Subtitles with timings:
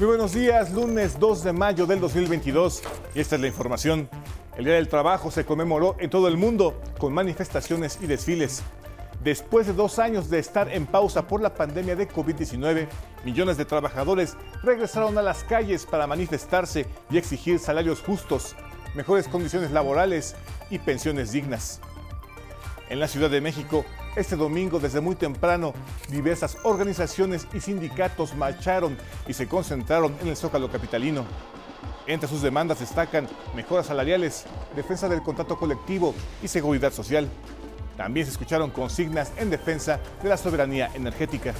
[0.00, 2.82] Muy buenos días, lunes 2 de mayo del 2022
[3.14, 4.08] y esta es la información.
[4.56, 8.62] El Día del Trabajo se conmemoró en todo el mundo con manifestaciones y desfiles.
[9.22, 12.88] Después de dos años de estar en pausa por la pandemia de COVID-19,
[13.26, 18.56] millones de trabajadores regresaron a las calles para manifestarse y exigir salarios justos,
[18.94, 20.34] mejores condiciones laborales
[20.70, 21.82] y pensiones dignas.
[22.88, 23.84] En la Ciudad de México,
[24.16, 25.72] este domingo desde muy temprano,
[26.08, 28.96] diversas organizaciones y sindicatos marcharon
[29.28, 31.24] y se concentraron en el Zócalo Capitalino.
[32.06, 37.28] Entre sus demandas destacan mejoras salariales, defensa del contrato colectivo y seguridad social.
[37.96, 41.54] También se escucharon consignas en defensa de la soberanía energética.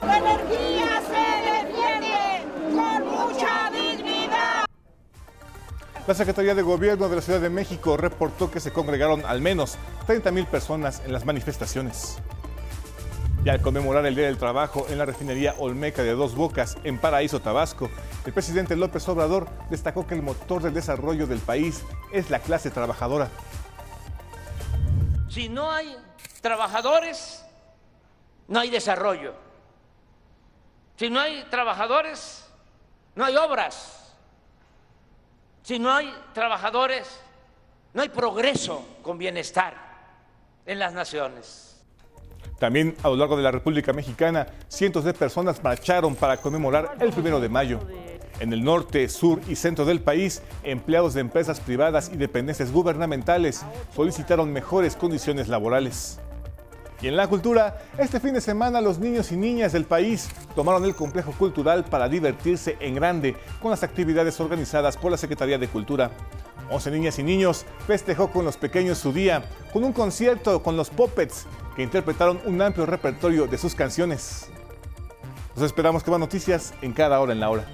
[0.00, 0.79] Energía
[6.10, 9.78] La Secretaría de Gobierno de la Ciudad de México reportó que se congregaron al menos
[10.08, 12.18] 30 mil personas en las manifestaciones.
[13.44, 16.98] Y al conmemorar el Día del Trabajo en la refinería Olmeca de Dos Bocas, en
[16.98, 17.88] Paraíso, Tabasco,
[18.26, 22.72] el presidente López Obrador destacó que el motor del desarrollo del país es la clase
[22.72, 23.28] trabajadora.
[25.28, 25.96] Si no hay
[26.40, 27.44] trabajadores,
[28.48, 29.34] no hay desarrollo.
[30.96, 32.50] Si no hay trabajadores,
[33.14, 33.99] no hay obras.
[35.62, 37.20] Si no hay trabajadores,
[37.92, 39.74] no hay progreso con bienestar
[40.66, 41.82] en las naciones.
[42.58, 47.10] También a lo largo de la República Mexicana, cientos de personas marcharon para conmemorar el
[47.10, 47.80] primero de mayo.
[48.38, 53.64] En el norte, sur y centro del país, empleados de empresas privadas y dependencias gubernamentales
[53.94, 56.20] solicitaron mejores condiciones laborales.
[57.02, 60.84] Y en la cultura, este fin de semana los niños y niñas del país tomaron
[60.84, 65.68] el complejo cultural para divertirse en grande con las actividades organizadas por la Secretaría de
[65.68, 66.10] Cultura.
[66.70, 70.90] 11 niñas y niños festejó con los pequeños su día con un concierto con los
[70.90, 74.48] Puppets que interpretaron un amplio repertorio de sus canciones.
[75.56, 77.64] Los esperamos con más noticias en cada hora en la hora.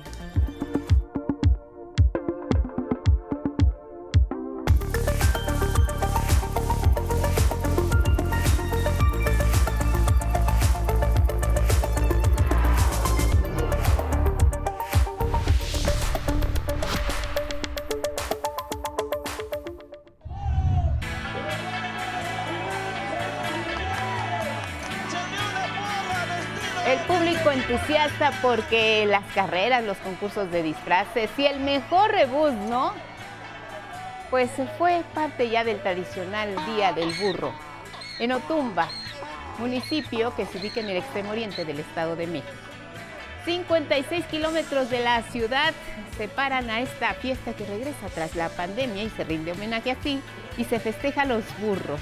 [27.76, 32.92] Entusiasta porque las carreras, los concursos de disfraces y el mejor rebus, ¿no?
[34.30, 37.52] Pues fue parte ya del tradicional Día del Burro.
[38.18, 38.88] En Otumba,
[39.58, 42.52] municipio que se ubica en el extremo oriente del Estado de México.
[43.44, 45.72] 56 kilómetros de la ciudad
[46.16, 50.20] separan a esta fiesta que regresa tras la pandemia y se rinde homenaje así
[50.56, 52.00] y se festeja los burros.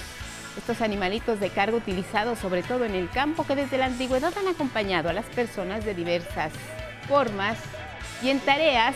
[0.56, 4.48] Estos animalitos de carga utilizados sobre todo en el campo que desde la antigüedad han
[4.48, 6.52] acompañado a las personas de diversas
[7.08, 7.58] formas
[8.22, 8.94] y en tareas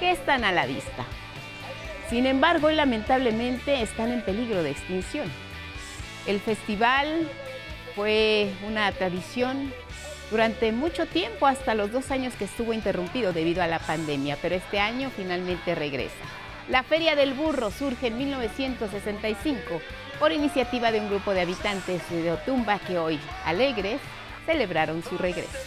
[0.00, 1.04] que están a la vista.
[2.08, 5.30] Sin embargo, lamentablemente están en peligro de extinción.
[6.26, 7.28] El festival
[7.94, 9.72] fue una tradición
[10.30, 14.54] durante mucho tiempo, hasta los dos años que estuvo interrumpido debido a la pandemia, pero
[14.54, 16.24] este año finalmente regresa.
[16.68, 19.80] La Feria del Burro surge en 1965
[20.18, 24.00] por iniciativa de un grupo de habitantes de Otumba que hoy, alegres,
[24.46, 25.58] celebraron su regreso.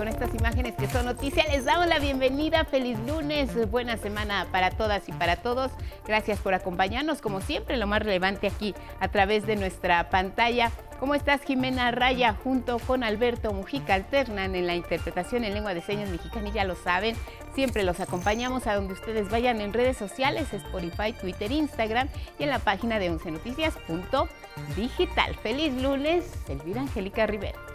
[0.00, 1.46] con estas imágenes que son noticias.
[1.52, 2.64] Les damos la bienvenida.
[2.64, 5.70] Feliz lunes, buena semana para todas y para todos.
[6.06, 10.72] Gracias por acompañarnos, como siempre, lo más relevante aquí a través de nuestra pantalla.
[11.00, 12.36] ¿Cómo estás, Jimena Raya?
[12.44, 16.64] Junto con Alberto Mujica alternan en la interpretación en lengua de señas mexicana y ya
[16.64, 17.16] lo saben.
[17.54, 22.50] Siempre los acompañamos a donde ustedes vayan en redes sociales, Spotify, Twitter, Instagram y en
[22.50, 25.36] la página de 11noticias.digital.
[25.36, 27.69] Feliz lunes, Elvira Angélica Rivera.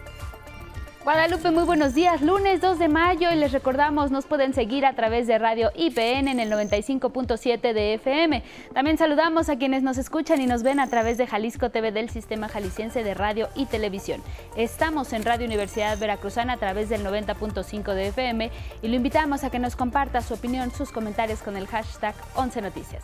[1.06, 2.24] Guadalupe, muy buenos días.
[2.24, 6.28] Lunes 2 de mayo y les recordamos, nos pueden seguir a través de Radio IPN
[6.28, 8.42] en el 95.7 de FM.
[8.74, 12.10] También saludamos a quienes nos escuchan y nos ven a través de Jalisco TV del
[12.10, 14.24] Sistema Jalisciense de Radio y Televisión.
[14.58, 18.50] Estamos en Radio Universidad Veracruzana a través del 90.5 de FM
[18.82, 22.64] y lo invitamos a que nos comparta su opinión, sus comentarios con el hashtag 11
[22.64, 23.04] Noticias.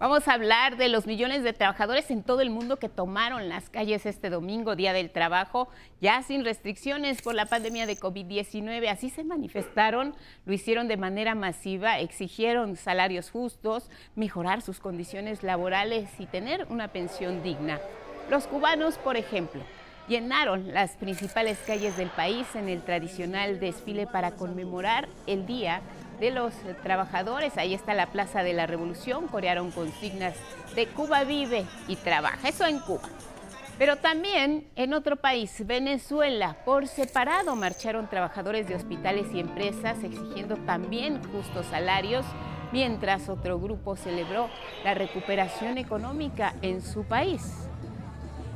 [0.00, 3.68] Vamos a hablar de los millones de trabajadores en todo el mundo que tomaron las
[3.68, 5.68] calles este domingo, Día del Trabajo,
[6.00, 8.88] ya sin restricciones por la pandemia de COVID-19.
[8.90, 10.14] Así se manifestaron,
[10.46, 16.86] lo hicieron de manera masiva, exigieron salarios justos, mejorar sus condiciones laborales y tener una
[16.86, 17.80] pensión digna.
[18.30, 19.62] Los cubanos, por ejemplo,
[20.06, 25.82] llenaron las principales calles del país en el tradicional desfile para conmemorar el día
[26.20, 27.56] de los trabajadores.
[27.56, 30.34] Ahí está la Plaza de la Revolución, corearon consignas
[30.74, 32.48] de Cuba vive y trabaja.
[32.48, 33.08] Eso en Cuba.
[33.78, 40.56] Pero también en otro país, Venezuela, por separado marcharon trabajadores de hospitales y empresas exigiendo
[40.56, 42.26] también justos salarios,
[42.72, 44.50] mientras otro grupo celebró
[44.82, 47.68] la recuperación económica en su país.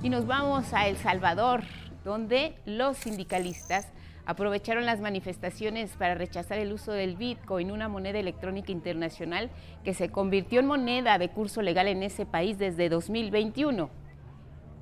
[0.03, 1.63] Y nos vamos a El Salvador,
[2.05, 3.87] donde los sindicalistas
[4.27, 9.51] aprovecharon las manifestaciones para rechazar el uso del Bitcoin, una moneda electrónica internacional
[9.85, 13.91] que se convirtió en moneda de curso legal en ese país desde 2021.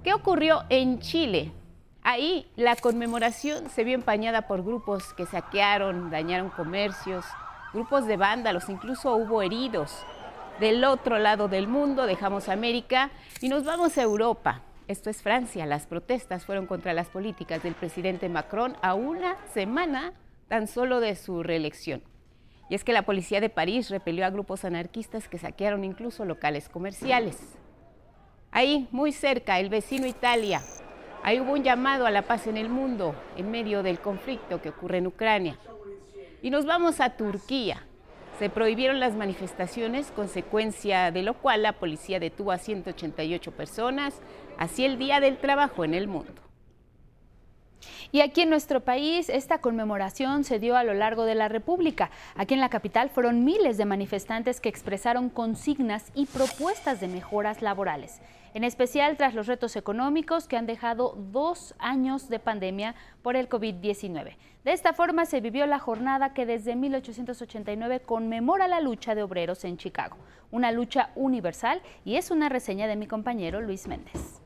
[0.05, 1.53] ¿Qué ocurrió en Chile?
[2.03, 7.25] Ahí la conmemoración se vio empañada por grupos que saquearon, dañaron comercios,
[7.75, 10.05] grupos de vándalos, incluso hubo heridos.
[10.59, 13.11] Del otro lado del mundo dejamos América
[13.41, 14.63] y nos vamos a Europa.
[14.91, 15.67] Esto es Francia.
[15.67, 20.15] Las protestas fueron contra las políticas del presidente Macron a una semana
[20.49, 22.03] tan solo de su reelección.
[22.69, 26.69] Y es que la policía de París repelió a grupos anarquistas que saquearon incluso locales
[26.69, 27.39] comerciales.
[28.51, 30.61] Ahí, muy cerca, el vecino Italia.
[31.23, 34.71] Ahí hubo un llamado a la paz en el mundo en medio del conflicto que
[34.71, 35.57] ocurre en Ucrania.
[36.43, 37.87] Y nos vamos a Turquía.
[38.41, 44.19] Se prohibieron las manifestaciones, consecuencia de lo cual la policía detuvo a 188 personas,
[44.61, 46.41] así el Día del Trabajo en el mundo.
[48.13, 52.11] Y aquí en nuestro país, esta conmemoración se dio a lo largo de la República.
[52.37, 57.63] Aquí en la capital fueron miles de manifestantes que expresaron consignas y propuestas de mejoras
[57.63, 58.21] laborales
[58.55, 63.49] en especial tras los retos económicos que han dejado dos años de pandemia por el
[63.49, 64.37] COVID-19.
[64.65, 69.65] De esta forma se vivió la jornada que desde 1889 conmemora la lucha de obreros
[69.65, 70.17] en Chicago,
[70.51, 74.40] una lucha universal y es una reseña de mi compañero Luis Méndez.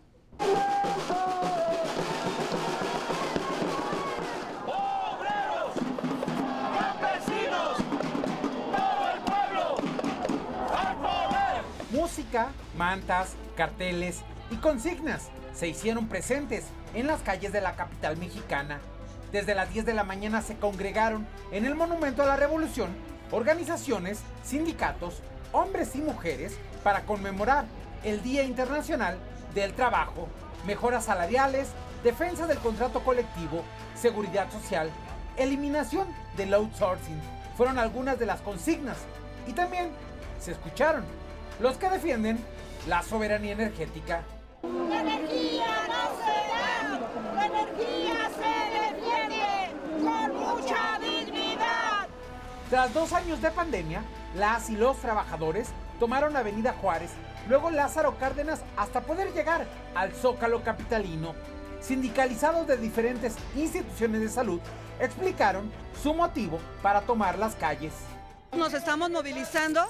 [11.90, 16.64] Música, mantas, carteles y consignas se hicieron presentes
[16.94, 18.80] en las calles de la capital mexicana.
[19.32, 22.90] Desde las 10 de la mañana se congregaron en el Monumento a la Revolución
[23.30, 25.20] organizaciones, sindicatos,
[25.52, 27.64] hombres y mujeres para conmemorar
[28.04, 29.18] el Día Internacional
[29.54, 30.28] del Trabajo,
[30.66, 31.68] mejoras salariales,
[32.02, 33.62] defensa del contrato colectivo,
[33.94, 34.90] seguridad social,
[35.36, 37.20] eliminación del outsourcing.
[37.56, 38.98] Fueron algunas de las consignas
[39.46, 39.90] y también
[40.40, 41.04] se escucharon
[41.60, 42.38] los que defienden
[42.88, 44.22] la soberanía energética.
[44.62, 52.08] La energía no se da, la energía se defiende con mucha dignidad.
[52.70, 54.02] Tras dos años de pandemia,
[54.34, 55.68] las y los trabajadores
[55.98, 57.10] tomaron Avenida Juárez,
[57.48, 61.34] luego Lázaro Cárdenas hasta poder llegar al Zócalo Capitalino.
[61.80, 64.60] Sindicalizados de diferentes instituciones de salud
[65.00, 65.70] explicaron
[66.02, 67.92] su motivo para tomar las calles.
[68.52, 69.84] Nos estamos movilizando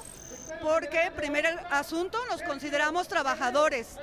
[0.61, 3.97] porque, primer asunto, nos consideramos trabajadores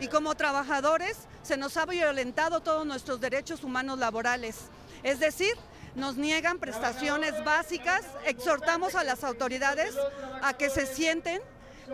[0.00, 4.56] y como trabajadores se nos ha violentado todos nuestros derechos humanos laborales.
[5.02, 5.54] Es decir,
[5.96, 9.96] nos niegan prestaciones básicas, exhortamos a las autoridades
[10.42, 11.40] a que se sienten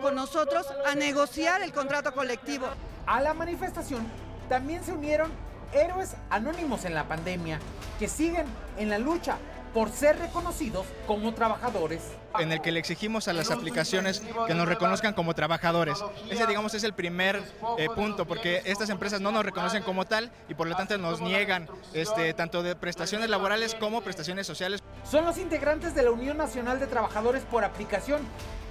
[0.01, 2.67] con nosotros a negociar el contrato colectivo.
[3.05, 4.05] A la manifestación
[4.49, 5.31] también se unieron
[5.73, 7.59] héroes anónimos en la pandemia
[7.97, 8.45] que siguen
[8.77, 9.37] en la lucha
[9.73, 12.01] por ser reconocidos como trabajadores.
[12.39, 16.03] En el que le exigimos a las aplicaciones que nos reconozcan como trabajadores.
[16.29, 17.41] Ese, digamos, es el primer
[17.77, 21.21] eh, punto, porque estas empresas no nos reconocen como tal y por lo tanto nos
[21.21, 24.81] niegan este, tanto de prestaciones laborales como prestaciones sociales.
[25.09, 28.21] Son los integrantes de la Unión Nacional de Trabajadores por Aplicación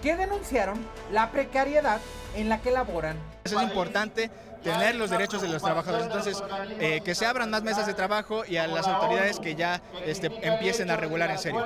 [0.02, 2.00] que denunciaron la precariedad
[2.34, 3.16] en la que laboran.
[3.44, 4.30] Es importante
[4.62, 6.06] tener los derechos de los trabajadores.
[6.06, 6.42] Entonces,
[6.78, 10.26] eh, que se abran más mesas de trabajo y a las autoridades que ya este,
[10.42, 11.64] empiecen a regular en serio.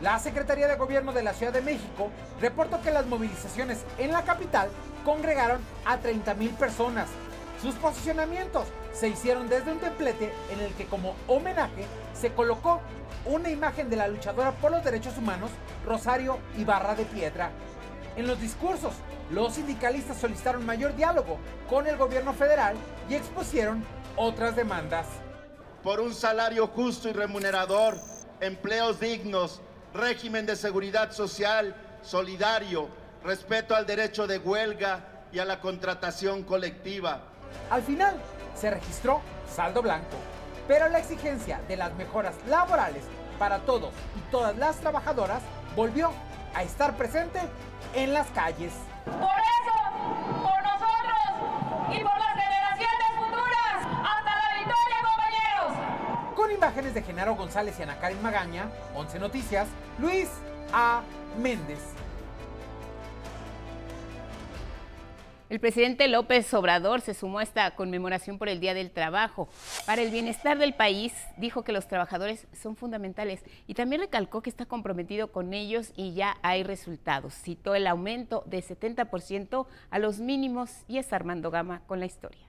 [0.00, 4.22] La Secretaría de Gobierno de la Ciudad de México reportó que las movilizaciones en la
[4.22, 4.68] capital
[5.04, 7.08] congregaron a 30 mil personas.
[7.60, 12.80] Sus posicionamientos se hicieron desde un templete en el que como homenaje se colocó
[13.24, 15.50] una imagen de la luchadora por los derechos humanos,
[15.86, 17.50] Rosario Ibarra de Piedra.
[18.16, 18.92] En los discursos
[19.30, 21.38] los sindicalistas solicitaron mayor diálogo
[21.68, 22.76] con el gobierno federal
[23.08, 23.82] y expusieron
[24.16, 25.06] otras demandas.
[25.82, 27.96] Por un salario justo y remunerador,
[28.40, 29.60] empleos dignos,
[29.94, 32.88] régimen de seguridad social solidario,
[33.22, 35.00] respeto al derecho de huelga
[35.32, 37.22] y a la contratación colectiva.
[37.70, 38.16] Al final
[38.54, 40.16] se registró saldo blanco,
[40.66, 43.04] pero la exigencia de las mejoras laborales
[43.38, 45.42] para todos y todas las trabajadoras
[45.76, 46.10] volvió
[46.54, 47.40] a estar presente
[47.94, 48.72] en las calles.
[49.04, 49.83] Por eso,
[56.74, 59.68] imágenes de Genaro González y Ana Karen Magaña, 11 Noticias,
[60.00, 60.28] Luis
[60.72, 61.02] A.
[61.40, 61.78] Méndez.
[65.48, 69.48] El presidente López Obrador se sumó a esta conmemoración por el Día del Trabajo.
[69.86, 74.50] Para el bienestar del país, dijo que los trabajadores son fundamentales y también recalcó que
[74.50, 77.34] está comprometido con ellos y ya hay resultados.
[77.34, 82.48] Citó el aumento de 70% a los mínimos y es Armando Gama con la historia.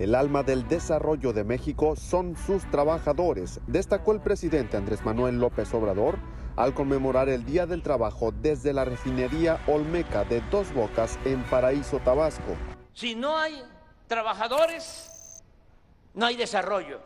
[0.00, 5.74] El alma del desarrollo de México son sus trabajadores, destacó el presidente Andrés Manuel López
[5.74, 6.18] Obrador
[6.56, 11.98] al conmemorar el Día del Trabajo desde la refinería Olmeca de Dos Bocas en Paraíso,
[11.98, 12.56] Tabasco.
[12.94, 13.62] Si no hay
[14.06, 15.44] trabajadores,
[16.14, 17.02] no hay desarrollo.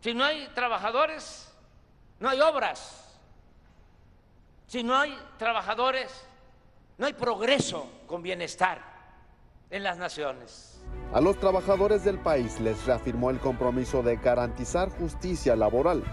[0.00, 1.54] Si no hay trabajadores,
[2.18, 3.16] no hay obras.
[4.66, 6.26] Si no hay trabajadores,
[6.96, 8.82] no hay progreso con bienestar
[9.70, 10.67] en las naciones.
[11.14, 16.04] A los trabajadores del país les reafirmó el compromiso de garantizar justicia laboral.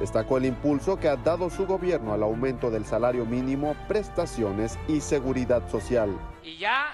[0.00, 5.00] Destacó el impulso que ha dado su gobierno al aumento del salario mínimo, prestaciones y
[5.00, 6.18] seguridad social.
[6.42, 6.88] Y ya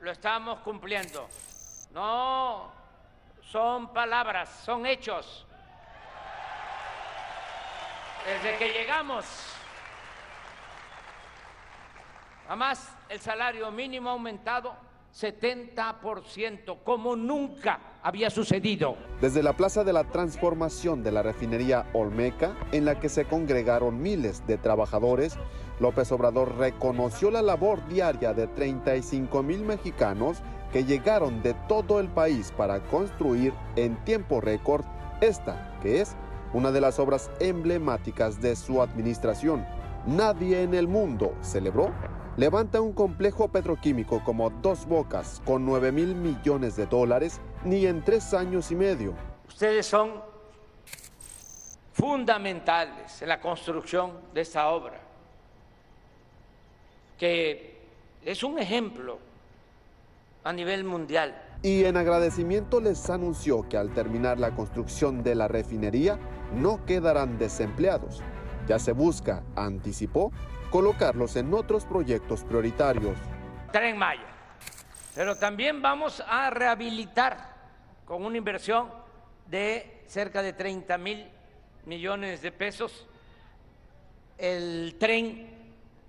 [0.00, 1.28] lo estamos cumpliendo.
[1.92, 2.72] No
[3.42, 5.46] son palabras, son hechos.
[8.24, 9.26] Desde que llegamos,
[12.48, 14.83] además el salario mínimo ha aumentado
[15.14, 18.96] 70%, como nunca había sucedido.
[19.20, 24.02] Desde la Plaza de la Transformación de la refinería Olmeca, en la que se congregaron
[24.02, 25.36] miles de trabajadores,
[25.78, 30.38] López Obrador reconoció la labor diaria de 35 mil mexicanos
[30.72, 34.84] que llegaron de todo el país para construir en tiempo récord
[35.20, 36.16] esta, que es
[36.52, 39.64] una de las obras emblemáticas de su administración.
[40.06, 41.92] Nadie en el mundo celebró
[42.36, 48.02] levanta un complejo petroquímico como Dos Bocas con 9 mil millones de dólares ni en
[48.02, 49.14] tres años y medio.
[49.46, 50.12] Ustedes son
[51.92, 55.00] fundamentales en la construcción de esta obra,
[57.18, 57.78] que
[58.24, 59.18] es un ejemplo
[60.42, 61.40] a nivel mundial.
[61.62, 66.18] Y en agradecimiento les anunció que al terminar la construcción de la refinería
[66.54, 68.22] no quedarán desempleados.
[68.66, 70.32] Ya se busca, anticipó,
[70.70, 73.16] colocarlos en otros proyectos prioritarios.
[73.72, 74.26] Tren Maya.
[75.14, 77.54] Pero también vamos a rehabilitar
[78.04, 78.88] con una inversión
[79.46, 81.28] de cerca de 30 mil
[81.86, 83.06] millones de pesos
[84.38, 85.48] el tren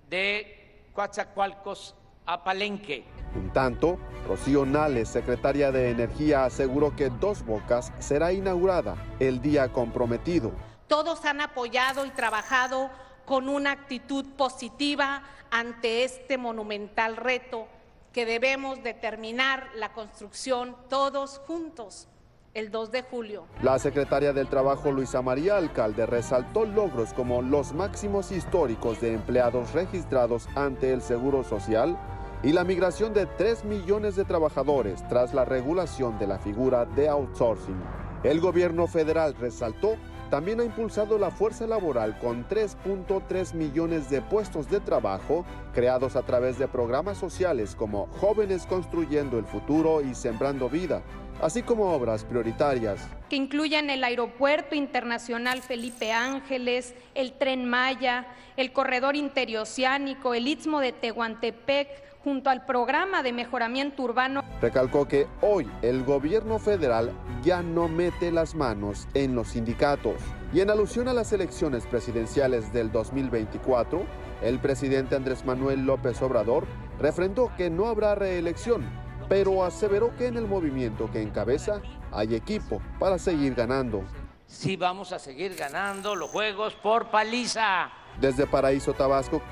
[0.09, 1.95] de Coatzacoalcos
[2.25, 3.03] a Palenque.
[3.35, 9.71] En tanto, Rocío Nales, secretaria de Energía, aseguró que Dos Bocas será inaugurada el día
[9.71, 10.51] comprometido.
[10.87, 12.89] Todos han apoyado y trabajado
[13.25, 17.67] con una actitud positiva ante este monumental reto
[18.13, 22.07] que debemos determinar la construcción todos juntos
[22.53, 23.45] el 2 de julio.
[23.61, 29.73] La secretaria del Trabajo, Luisa María Alcalde, resaltó logros como los máximos históricos de empleados
[29.73, 31.97] registrados ante el Seguro Social
[32.43, 37.09] y la migración de 3 millones de trabajadores tras la regulación de la figura de
[37.09, 37.83] outsourcing.
[38.23, 39.97] El gobierno federal resaltó
[40.29, 46.23] también ha impulsado la fuerza laboral con 3.3 millones de puestos de trabajo creados a
[46.23, 51.01] través de programas sociales como Jóvenes Construyendo el Futuro y Sembrando Vida,
[51.41, 52.99] así como obras prioritarias.
[53.29, 58.27] Que incluyen el Aeropuerto Internacional Felipe Ángeles, el Tren Maya,
[58.57, 64.43] el Corredor Interoceánico, el Istmo de Tehuantepec, junto al programa de mejoramiento urbano.
[64.59, 67.11] Recalcó que hoy el gobierno federal
[67.43, 70.15] ya no mete las manos en los sindicatos.
[70.51, 74.07] Y en alusión a las elecciones presidenciales del 2024,
[74.41, 76.65] el presidente Andrés Manuel López Obrador
[76.99, 78.83] refrendó que no habrá reelección,
[79.29, 81.79] pero aseveró que en el movimiento que encabeza
[82.11, 84.03] hay equipo para seguir ganando.
[84.47, 87.91] Sí vamos a seguir ganando los juegos por paliza.
[88.19, 89.43] Desde Paraíso, Tabasco,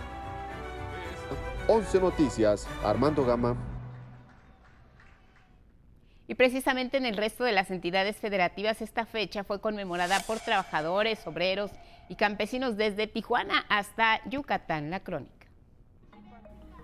[1.67, 3.55] 11 Noticias, Armando Gama.
[6.27, 11.25] Y precisamente en el resto de las entidades federativas esta fecha fue conmemorada por trabajadores,
[11.25, 11.71] obreros
[12.09, 15.47] y campesinos desde Tijuana hasta Yucatán, la crónica.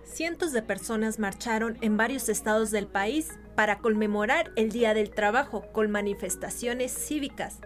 [0.04, 5.70] Cientos de personas marcharon en varios estados del país para conmemorar el Día del Trabajo
[5.72, 7.60] con manifestaciones cívicas.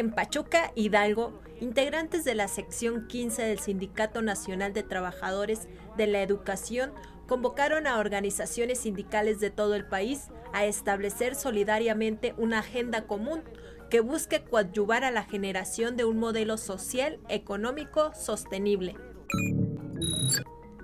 [0.00, 6.22] En Pachuca, Hidalgo, integrantes de la sección 15 del Sindicato Nacional de Trabajadores de la
[6.22, 6.94] Educación
[7.28, 13.42] convocaron a organizaciones sindicales de todo el país a establecer solidariamente una agenda común
[13.90, 18.96] que busque coadyuvar a la generación de un modelo social económico sostenible.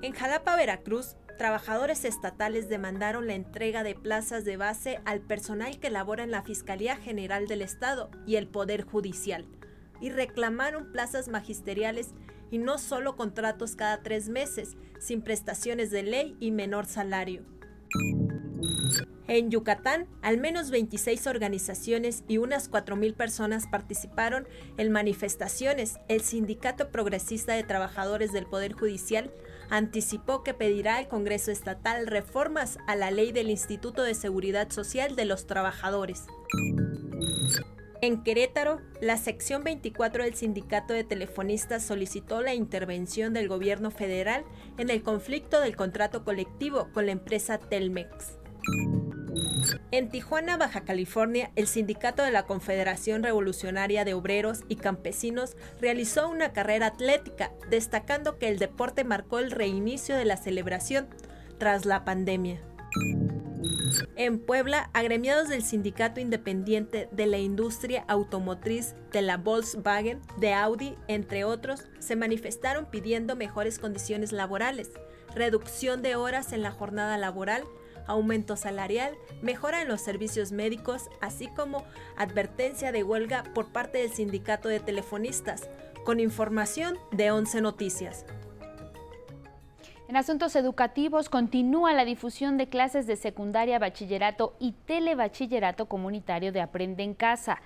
[0.02, 5.90] En Jalapa, Veracruz, trabajadores estatales demandaron la entrega de plazas de base al personal que
[5.90, 9.46] labora en la Fiscalía General del Estado y el Poder Judicial
[10.00, 12.10] y reclamaron plazas magisteriales
[12.50, 17.44] y no solo contratos cada tres meses, sin prestaciones de ley y menor salario.
[19.28, 25.98] En Yucatán, al menos 26 organizaciones y unas 4.000 personas participaron en manifestaciones.
[26.08, 29.32] El Sindicato Progresista de Trabajadores del Poder Judicial
[29.70, 35.16] anticipó que pedirá al Congreso Estatal reformas a la ley del Instituto de Seguridad Social
[35.16, 36.24] de los Trabajadores.
[38.02, 44.44] En Querétaro, la sección 24 del Sindicato de Telefonistas solicitó la intervención del gobierno federal
[44.78, 48.36] en el conflicto del contrato colectivo con la empresa Telmex.
[49.90, 56.28] En Tijuana, Baja California, el sindicato de la Confederación Revolucionaria de Obreros y Campesinos realizó
[56.28, 61.08] una carrera atlética, destacando que el deporte marcó el reinicio de la celebración
[61.58, 62.60] tras la pandemia.
[64.16, 70.96] En Puebla, agremiados del Sindicato Independiente de la Industria Automotriz de la Volkswagen, de Audi,
[71.08, 74.90] entre otros, se manifestaron pidiendo mejores condiciones laborales,
[75.34, 77.64] reducción de horas en la jornada laboral,
[78.06, 81.84] aumento salarial, mejora en los servicios médicos, así como
[82.16, 85.68] advertencia de huelga por parte del Sindicato de Telefonistas,
[86.04, 88.24] con información de 11 Noticias.
[90.08, 96.60] En asuntos educativos continúa la difusión de clases de secundaria, bachillerato y telebachillerato comunitario de
[96.60, 97.60] Aprende en Casa.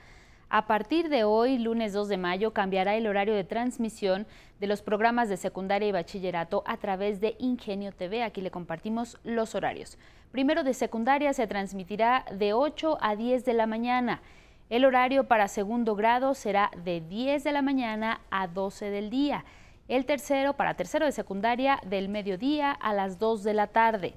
[0.53, 4.27] A partir de hoy, lunes 2 de mayo, cambiará el horario de transmisión
[4.59, 8.25] de los programas de secundaria y bachillerato a través de Ingenio TV.
[8.25, 9.97] Aquí le compartimos los horarios.
[10.33, 14.23] Primero de secundaria se transmitirá de 8 a 10 de la mañana.
[14.71, 19.45] El horario para segundo grado será de 10 de la mañana a 12 del día.
[19.87, 24.15] El tercero para tercero de secundaria del mediodía a las 2 de la tarde.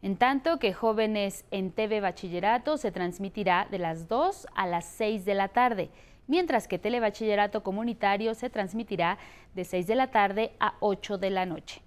[0.00, 5.24] En tanto que jóvenes en TV Bachillerato se transmitirá de las 2 a las 6
[5.24, 5.90] de la tarde,
[6.28, 9.18] mientras que Telebachillerato Comunitario se transmitirá
[9.54, 11.82] de 6 de la tarde a 8 de la noche.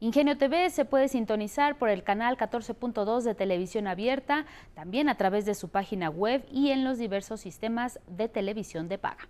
[0.00, 5.46] Ingenio TV se puede sintonizar por el canal 14.2 de televisión abierta, también a través
[5.46, 9.26] de su página web y en los diversos sistemas de televisión de paga.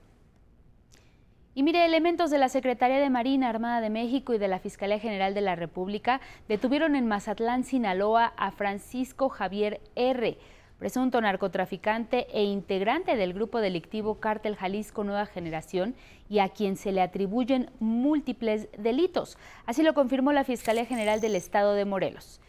[1.56, 4.98] Y mire, elementos de la Secretaría de Marina Armada de México y de la Fiscalía
[4.98, 10.36] General de la República detuvieron en Mazatlán, Sinaloa, a Francisco Javier R.,
[10.80, 15.94] presunto narcotraficante e integrante del grupo delictivo Cártel Jalisco Nueva Generación
[16.28, 19.38] y a quien se le atribuyen múltiples delitos.
[19.64, 22.40] Así lo confirmó la Fiscalía General del Estado de Morelos.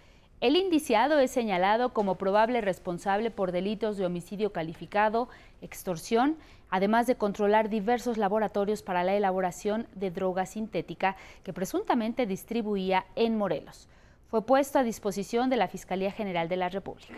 [0.41, 5.30] El indiciado es señalado como probable responsable por delitos de homicidio calificado,
[5.62, 6.36] extorsión,
[6.69, 13.38] además de controlar diversos laboratorios para la elaboración de droga sintética que presuntamente distribuía en
[13.38, 13.88] Morelos.
[14.30, 17.13] Fue puesto a disposición de la Fiscalía General de la República.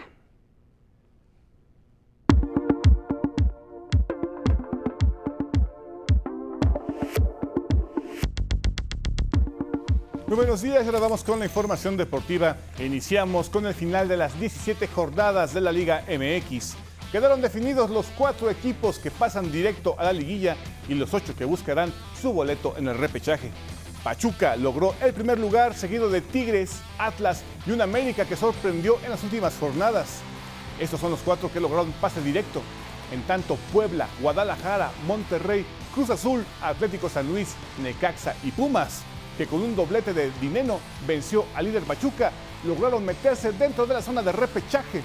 [10.28, 12.58] Buenos días, ahora vamos con la información deportiva.
[12.80, 16.87] Iniciamos con el final de las 17 jornadas de la Liga MX.
[17.12, 20.58] Quedaron definidos los cuatro equipos que pasan directo a la liguilla
[20.90, 23.52] y los ocho que buscarán su boleto en el repechaje.
[24.04, 29.12] Pachuca logró el primer lugar, seguido de Tigres, Atlas y una América que sorprendió en
[29.12, 30.20] las últimas jornadas.
[30.80, 32.62] Estos son los cuatro que lograron pase directo.
[33.14, 39.04] En tanto, Puebla, Guadalajara, Monterrey, Cruz Azul, Atlético San Luis, Necaxa y Pumas
[39.38, 42.32] que con un doblete de Dineno venció al líder Pachuca,
[42.66, 45.04] lograron meterse dentro de la zona de repechaje.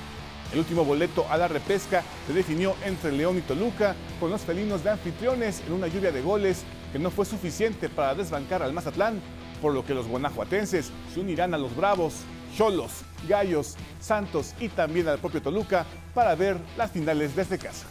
[0.52, 4.84] El último boleto a la repesca se definió entre León y Toluca, con los felinos
[4.84, 9.20] de anfitriones en una lluvia de goles que no fue suficiente para desbancar al Mazatlán,
[9.62, 12.16] por lo que los guanajuatenses se unirán a los Bravos,
[12.54, 12.90] Cholos,
[13.26, 17.86] Gallos, Santos y también al propio Toluca para ver las finales desde casa.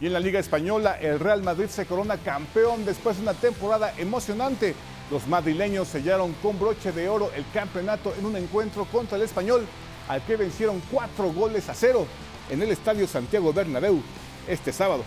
[0.00, 3.92] Y en la Liga Española, el Real Madrid se corona campeón después de una temporada
[3.98, 4.76] emocionante
[5.10, 9.66] los madrileños sellaron con broche de oro el campeonato en un encuentro contra el español,
[10.10, 12.04] al que vencieron cuatro goles a cero
[12.50, 14.02] en el Estadio Santiago Bernabéu
[14.48, 15.04] este sábado.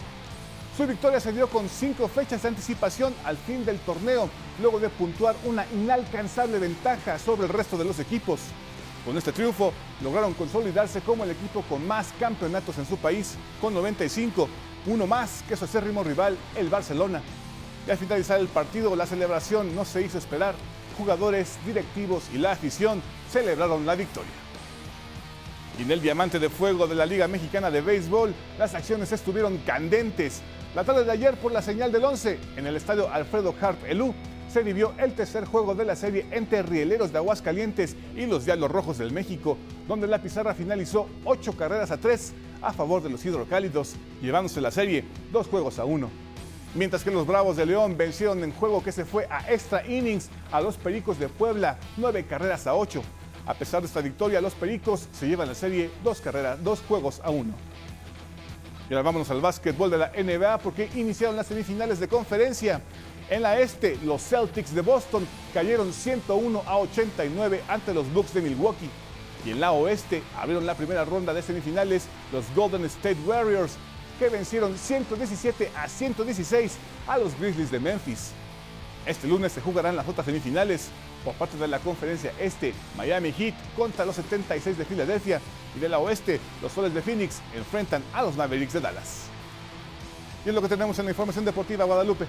[0.78, 4.30] Su victoria se dio con cinco fechas de anticipación al fin del torneo,
[4.62, 8.40] luego de puntuar una inalcanzable ventaja sobre el resto de los equipos.
[9.06, 13.74] Con este triunfo lograron consolidarse como el equipo con más campeonatos en su país, con
[13.74, 14.48] 95,
[14.86, 17.22] uno más que su acérrimo rival, el Barcelona.
[17.86, 20.56] Y al finalizar el partido, la celebración no se hizo esperar.
[20.98, 24.43] Jugadores, directivos y la afición celebraron la victoria.
[25.78, 29.58] Y en el diamante de fuego de la Liga Mexicana de Béisbol, las acciones estuvieron
[29.60, 30.42] candentes.
[30.76, 34.14] La tarde de ayer, por la señal del 11, en el estadio Alfredo Hart Elú,
[34.54, 38.70] se vivió el tercer juego de la serie entre Rieleros de Aguascalientes y los Diablos
[38.70, 39.58] Rojos del México,
[39.88, 44.70] donde la pizarra finalizó ocho carreras a tres a favor de los hidrocálidos, llevándose la
[44.70, 46.12] serie dos juegos a uno.
[46.76, 50.30] Mientras que los Bravos de León vencieron en juego que se fue a extra innings
[50.52, 53.02] a los Pericos de Puebla, nueve carreras a ocho.
[53.46, 57.20] A pesar de esta victoria, los Pericos se llevan la serie dos carreras, dos juegos
[57.24, 57.54] a uno.
[58.90, 62.82] Y ahora vámonos al básquetbol de la NBA porque iniciaron las semifinales de conferencia.
[63.30, 68.42] En la este, los Celtics de Boston cayeron 101 a 89 ante los Bucks de
[68.42, 68.90] Milwaukee.
[69.46, 73.76] Y en la oeste abrieron la primera ronda de semifinales los Golden State Warriors,
[74.20, 76.78] que vencieron 117 a 116
[77.08, 78.32] a los Grizzlies de Memphis.
[79.06, 80.90] Este lunes se jugarán las otras semifinales
[81.26, 85.42] por parte de la conferencia este, Miami Heat contra los 76 de Filadelfia
[85.76, 89.26] y de la oeste, los Soles de Phoenix enfrentan a los Mavericks de Dallas.
[90.46, 92.26] Y es lo que tenemos en la información deportiva Guadalupe.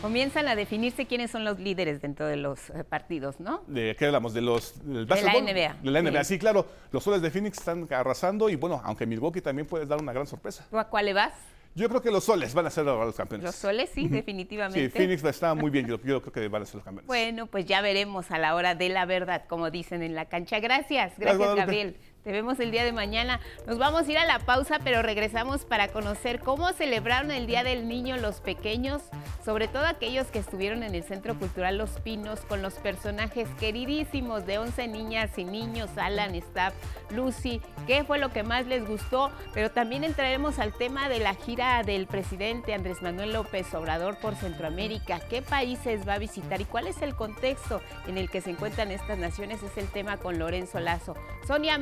[0.00, 3.62] Comienzan a definirse quiénes son los líderes dentro de los eh, partidos, ¿no?
[3.68, 4.34] ¿De qué hablamos?
[4.34, 5.32] ¿De los del De la?
[5.32, 5.76] NBA.
[5.80, 6.34] De la NBA, Sí.
[6.34, 6.66] sí, claro.
[6.90, 10.26] Los Soles de Phoenix están arrasando y bueno, aunque Milwaukee también puede dar una gran
[10.26, 10.66] sorpresa.
[10.68, 11.32] ¿Tú a cuál le vas?
[11.74, 13.46] Yo creo que los Soles van a ser los campeones.
[13.46, 14.90] Los soles, sí, definitivamente.
[14.90, 15.86] Sí, Phoenix está muy bien.
[15.86, 17.06] Yo, yo creo que van a ser los campeones.
[17.06, 20.60] Bueno, pues ya veremos a la hora de la verdad, como dicen en la cancha.
[20.60, 21.56] Gracias, Gracias.
[21.56, 21.96] Gabriel.
[22.22, 23.40] Te vemos el día de mañana.
[23.66, 27.64] Nos vamos a ir a la pausa, pero regresamos para conocer cómo celebraron el Día
[27.64, 29.02] del Niño los pequeños,
[29.44, 34.46] sobre todo aquellos que estuvieron en el Centro Cultural Los Pinos con los personajes queridísimos
[34.46, 36.74] de 11 niñas y niños, Alan, Staff,
[37.10, 41.34] Lucy, qué fue lo que más les gustó, pero también entraremos al tema de la
[41.34, 46.66] gira del presidente Andrés Manuel López Obrador por Centroamérica, qué países va a visitar y
[46.66, 50.38] cuál es el contexto en el que se encuentran estas naciones, es el tema con
[50.38, 51.16] Lorenzo Lazo.
[51.48, 51.78] Sonia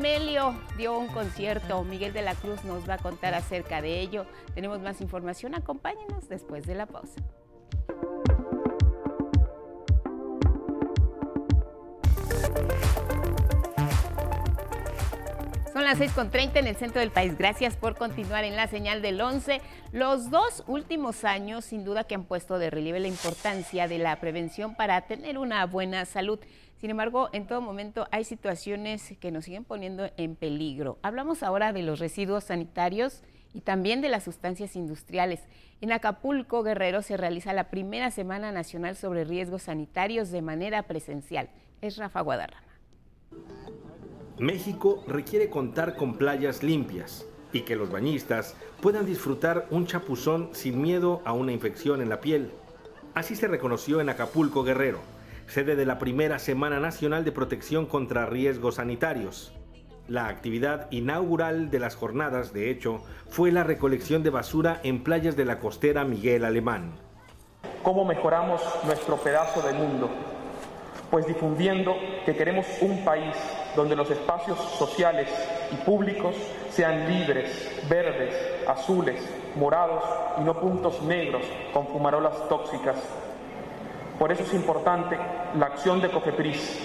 [0.76, 4.26] Dio un concierto, Miguel de la Cruz nos va a contar acerca de ello.
[4.54, 7.20] Tenemos más información, acompáñenos después de la pausa.
[15.90, 17.36] Las 6.30 en el centro del país.
[17.36, 19.60] Gracias por continuar en la señal del 11.
[19.90, 24.14] Los dos últimos años, sin duda, que han puesto de relieve la importancia de la
[24.20, 26.38] prevención para tener una buena salud.
[26.80, 31.00] Sin embargo, en todo momento hay situaciones que nos siguen poniendo en peligro.
[31.02, 35.40] Hablamos ahora de los residuos sanitarios y también de las sustancias industriales.
[35.80, 41.50] En Acapulco, Guerrero, se realiza la primera Semana Nacional sobre Riesgos Sanitarios de manera presencial.
[41.80, 42.68] Es Rafa Guadarrama.
[44.40, 50.80] México requiere contar con playas limpias y que los bañistas puedan disfrutar un chapuzón sin
[50.80, 52.50] miedo a una infección en la piel.
[53.12, 55.00] Así se reconoció en Acapulco Guerrero,
[55.46, 59.52] sede de la primera Semana Nacional de Protección contra Riesgos Sanitarios.
[60.08, 65.36] La actividad inaugural de las jornadas, de hecho, fue la recolección de basura en playas
[65.36, 66.92] de la costera Miguel Alemán.
[67.82, 70.08] ¿Cómo mejoramos nuestro pedazo de mundo?
[71.10, 73.36] Pues difundiendo que queremos un país
[73.76, 75.28] donde los espacios sociales
[75.72, 76.34] y públicos
[76.70, 78.34] sean libres, verdes,
[78.66, 79.20] azules,
[79.56, 80.02] morados
[80.38, 82.96] y no puntos negros con fumarolas tóxicas.
[84.18, 85.16] Por eso es importante
[85.58, 86.78] la acción de COFEPRIS,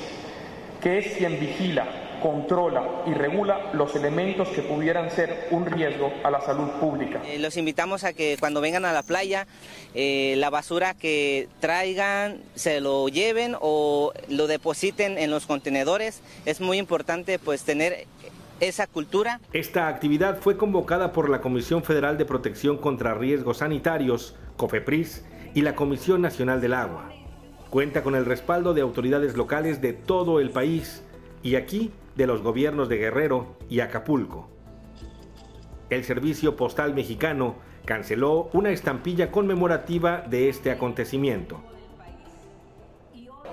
[0.82, 1.86] que es quien vigila,
[2.26, 7.22] controla y regula los elementos que pudieran ser un riesgo a la salud pública.
[7.24, 9.46] Eh, Los invitamos a que cuando vengan a la playa,
[9.94, 16.22] eh, la basura que traigan se lo lleven o lo depositen en los contenedores.
[16.48, 18.08] Es muy importante pues tener
[18.60, 19.40] esa cultura.
[19.54, 25.62] Esta actividad fue convocada por la Comisión Federal de Protección contra Riesgos Sanitarios, COFEPRIS, y
[25.62, 27.12] la Comisión Nacional del Agua.
[27.70, 31.04] Cuenta con el respaldo de autoridades locales de todo el país
[31.46, 34.50] y aquí de los gobiernos de Guerrero y Acapulco.
[35.92, 41.62] El Servicio Postal Mexicano canceló una estampilla conmemorativa de este acontecimiento.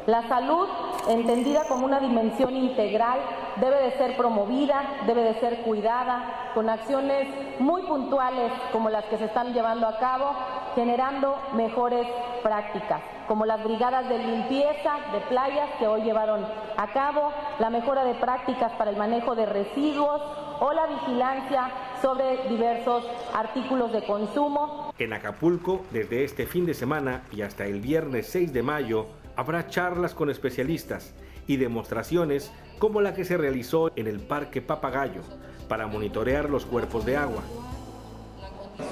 [0.07, 0.67] La salud,
[1.09, 3.21] entendida como una dimensión integral,
[3.61, 7.29] debe de ser promovida, debe de ser cuidada, con acciones
[7.61, 10.35] muy puntuales como las que se están llevando a cabo,
[10.75, 12.07] generando mejores
[12.43, 16.45] prácticas, como las brigadas de limpieza de playas que hoy llevaron
[16.77, 20.21] a cabo, la mejora de prácticas para el manejo de residuos
[20.59, 24.93] o la vigilancia sobre diversos artículos de consumo.
[24.99, 29.69] En Acapulco, desde este fin de semana y hasta el viernes 6 de mayo, habrá
[29.69, 31.15] charlas con especialistas
[31.47, 35.23] y demostraciones como la que se realizó en el Parque Papagayo
[35.69, 37.43] para monitorear los cuerpos de agua.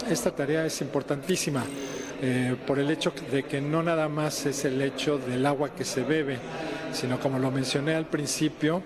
[0.08, 1.64] Esta tarea es importantísima
[2.22, 5.84] eh, por el hecho de que no nada más es el hecho del agua que
[5.84, 6.38] se bebe,
[6.92, 8.82] sino como lo mencioné al principio,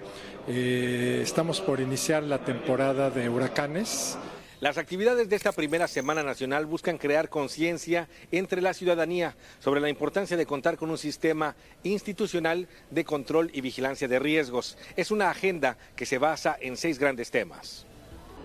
[0.47, 4.19] eh, estamos por iniciar la temporada de huracanes.
[4.65, 9.91] Las actividades de esta primera Semana Nacional buscan crear conciencia entre la ciudadanía sobre la
[9.91, 14.79] importancia de contar con un sistema institucional de control y vigilancia de riesgos.
[14.97, 17.85] Es una agenda que se basa en seis grandes temas.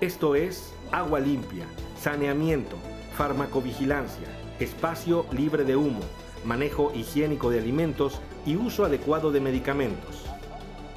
[0.02, 1.66] Esto es agua limpia,
[1.98, 2.76] saneamiento,
[3.16, 4.28] farmacovigilancia,
[4.60, 6.02] espacio libre de humo,
[6.44, 10.26] manejo higiénico de alimentos y uso adecuado de medicamentos.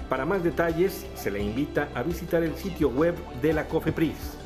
[0.08, 4.41] Para más detalles, se le invita a visitar el sitio web de la COFEPRIS.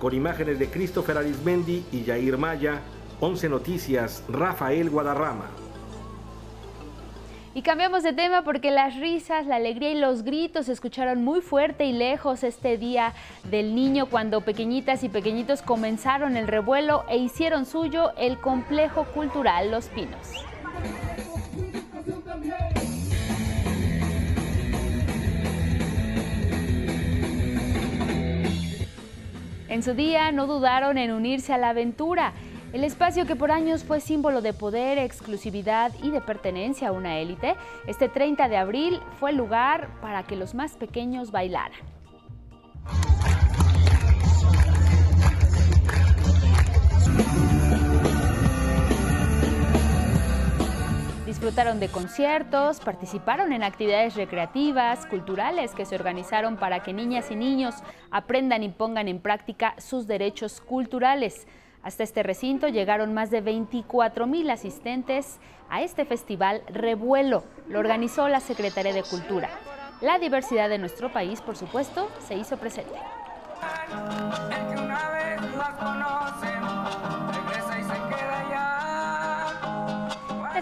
[0.00, 2.80] Con imágenes de Christopher Arismendi y Jair Maya,
[3.20, 5.44] 11 Noticias, Rafael Guadarrama.
[7.52, 11.42] Y cambiamos de tema porque las risas, la alegría y los gritos se escucharon muy
[11.42, 13.12] fuerte y lejos este día
[13.50, 19.70] del niño cuando pequeñitas y pequeñitos comenzaron el revuelo e hicieron suyo el complejo cultural
[19.70, 20.46] Los Pinos.
[29.70, 32.32] En su día no dudaron en unirse a la aventura.
[32.72, 37.20] El espacio que por años fue símbolo de poder, exclusividad y de pertenencia a una
[37.20, 37.54] élite,
[37.86, 41.78] este 30 de abril fue el lugar para que los más pequeños bailaran.
[51.40, 57.34] Disfrutaron de conciertos, participaron en actividades recreativas, culturales que se organizaron para que niñas y
[57.34, 57.76] niños
[58.10, 61.46] aprendan y pongan en práctica sus derechos culturales.
[61.82, 65.38] Hasta este recinto llegaron más de 24 mil asistentes
[65.70, 67.44] a este festival Revuelo.
[67.70, 69.48] Lo organizó la Secretaría de Cultura.
[70.02, 72.98] La diversidad de nuestro país, por supuesto, se hizo presente.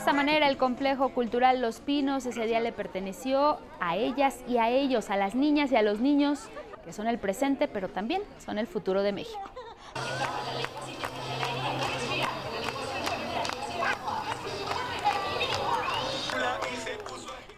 [0.09, 4.71] Esta manera, el complejo cultural Los Pinos ese día le perteneció a ellas y a
[4.71, 6.49] ellos, a las niñas y a los niños,
[6.83, 9.39] que son el presente, pero también son el futuro de México.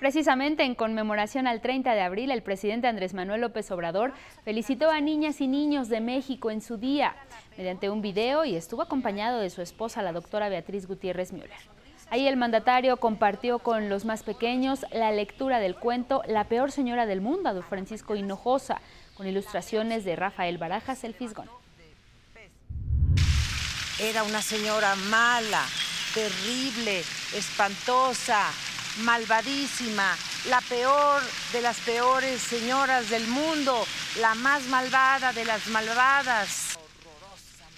[0.00, 5.00] Precisamente en conmemoración al 30 de abril, el presidente Andrés Manuel López Obrador felicitó a
[5.00, 7.14] niñas y niños de México en su día
[7.56, 11.79] mediante un video y estuvo acompañado de su esposa, la doctora Beatriz Gutiérrez Müller.
[12.10, 17.06] Ahí el mandatario compartió con los más pequeños la lectura del cuento La peor señora
[17.06, 18.80] del mundo de Francisco Hinojosa,
[19.16, 21.48] con ilustraciones de Rafael Barajas, el Fisgón.
[24.00, 25.62] Era una señora mala,
[26.12, 26.98] terrible,
[27.36, 28.50] espantosa,
[29.02, 30.16] malvadísima,
[30.48, 33.86] la peor de las peores señoras del mundo,
[34.20, 36.69] la más malvada de las malvadas.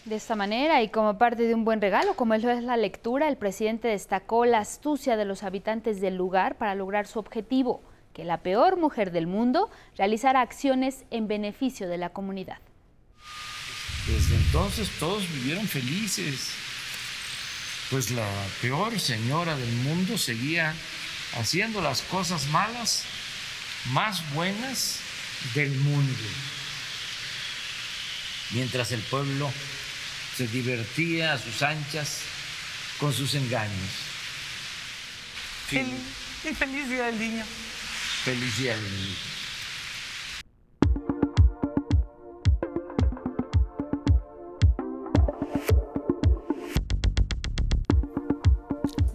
[0.05, 3.37] De esta manera y como parte de un buen regalo, como es la lectura, el
[3.37, 8.43] presidente destacó la astucia de los habitantes del lugar para lograr su objetivo, que la
[8.43, 12.59] peor mujer del mundo realizara acciones en beneficio de la comunidad.
[14.09, 16.51] Desde entonces todos vivieron felices,
[17.89, 18.29] pues la
[18.61, 20.75] peor señora del mundo seguía
[21.39, 23.05] haciendo las cosas malas
[23.93, 24.99] más buenas
[25.55, 26.19] del mundo,
[28.51, 29.49] mientras el pueblo
[30.37, 32.21] se divertía a sus anchas
[32.99, 33.91] con sus engaños.
[35.67, 35.87] Fin.
[36.45, 37.45] Y feliz día del niño.
[38.25, 39.17] Feliz día del niño.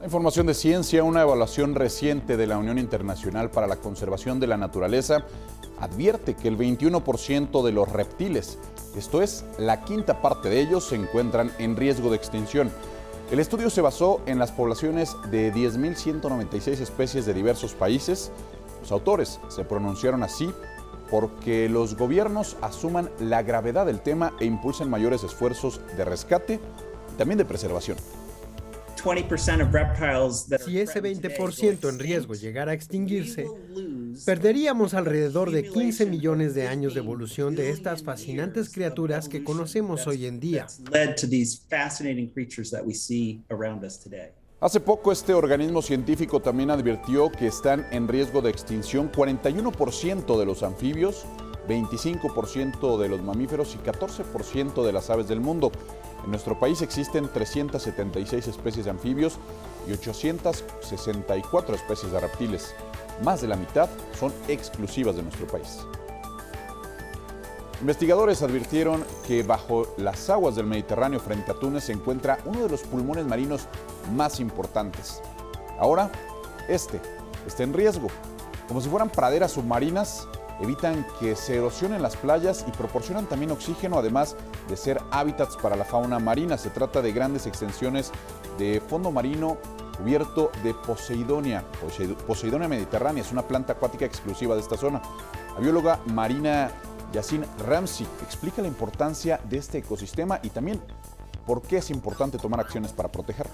[0.03, 4.56] Información de ciencia, una evaluación reciente de la Unión Internacional para la Conservación de la
[4.56, 5.25] Naturaleza
[5.80, 8.58] advierte que el 21% de los reptiles,
[8.95, 12.71] esto es, la quinta parte de ellos, se encuentran en riesgo de extinción.
[13.32, 18.32] El estudio se basó en las poblaciones de 10.196 especies de diversos países.
[18.82, 20.50] Los autores se pronunciaron así
[21.10, 26.60] porque los gobiernos asuman la gravedad del tema e impulsen mayores esfuerzos de rescate
[27.13, 27.97] y también de preservación.
[30.65, 33.47] Si ese 20% en riesgo llegara a extinguirse,
[34.25, 40.08] perderíamos alrededor de 15 millones de años de evolución de estas fascinantes criaturas que conocemos
[40.08, 40.67] hoy en día.
[44.60, 50.45] Hace poco este organismo científico también advirtió que están en riesgo de extinción 41% de
[50.45, 51.25] los anfibios,
[51.67, 55.71] 25% de los mamíferos y 14% de las aves del mundo.
[56.23, 59.38] En nuestro país existen 376 especies de anfibios
[59.88, 62.76] y 864 especies de reptiles.
[63.23, 65.80] Más de la mitad son exclusivas de nuestro país.
[67.80, 72.69] Investigadores advirtieron que bajo las aguas del Mediterráneo frente a Túnez se encuentra uno de
[72.69, 73.67] los pulmones marinos
[74.15, 75.21] más importantes.
[75.80, 76.12] Ahora,
[76.67, 77.00] este
[77.45, 78.08] está en riesgo.
[78.67, 80.28] Como si fueran praderas submarinas,
[80.60, 84.36] evitan que se erosionen las playas y proporcionan también oxígeno, además
[84.67, 86.58] de ser hábitats para la fauna marina.
[86.58, 88.12] Se trata de grandes extensiones
[88.58, 89.58] de fondo marino
[89.98, 91.63] cubierto de Poseidonia.
[92.28, 95.02] Poseidonia mediterránea es una planta acuática exclusiva de esta zona.
[95.56, 96.72] La bióloga marina
[97.12, 100.82] Yacine Ramsey explica la importancia de este ecosistema y también
[101.46, 103.54] por qué es importante tomar acciones para protegerlo.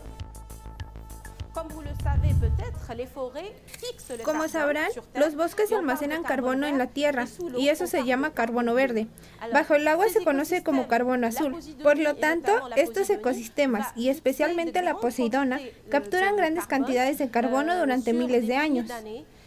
[4.24, 7.26] Como sabrán, los bosques almacenan carbono en la tierra
[7.58, 9.08] y eso se llama carbono verde.
[9.52, 11.58] Bajo el agua se conoce como carbono azul.
[11.82, 18.14] Por lo tanto, estos ecosistemas y especialmente la Poseidona capturan grandes cantidades de carbono durante
[18.14, 18.92] miles de años.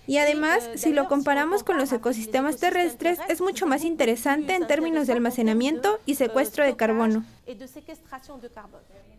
[0.07, 5.07] Y además, si lo comparamos con los ecosistemas terrestres, es mucho más interesante en términos
[5.07, 7.25] de almacenamiento y secuestro de carbono.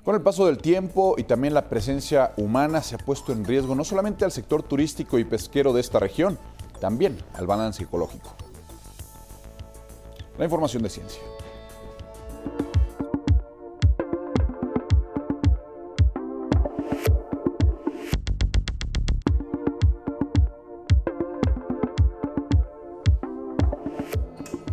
[0.04, 3.76] Con el paso del tiempo y también la presencia humana se ha puesto en riesgo
[3.76, 6.40] no solamente al sector turístico y pesquero de esta región,
[6.80, 8.34] también al balance ecológico.
[10.38, 11.22] La información de ciencia.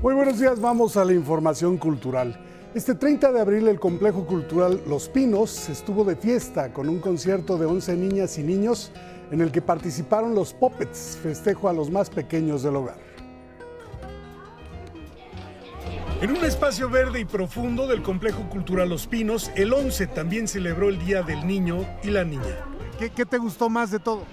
[0.04, 2.38] Muy buenos días, vamos a la información cultural.
[2.74, 7.56] Este 30 de abril el Complejo Cultural Los Pinos estuvo de fiesta con un concierto
[7.56, 8.92] de 11 niñas y niños
[9.30, 12.98] en el que participaron los Puppets, festejo a los más pequeños del hogar.
[16.20, 20.90] En un espacio verde y profundo del Complejo Cultural Los Pinos, el 11 también celebró
[20.90, 22.66] el Día del Niño y la Niña.
[22.98, 24.26] ¿Qué, qué te gustó más de todo?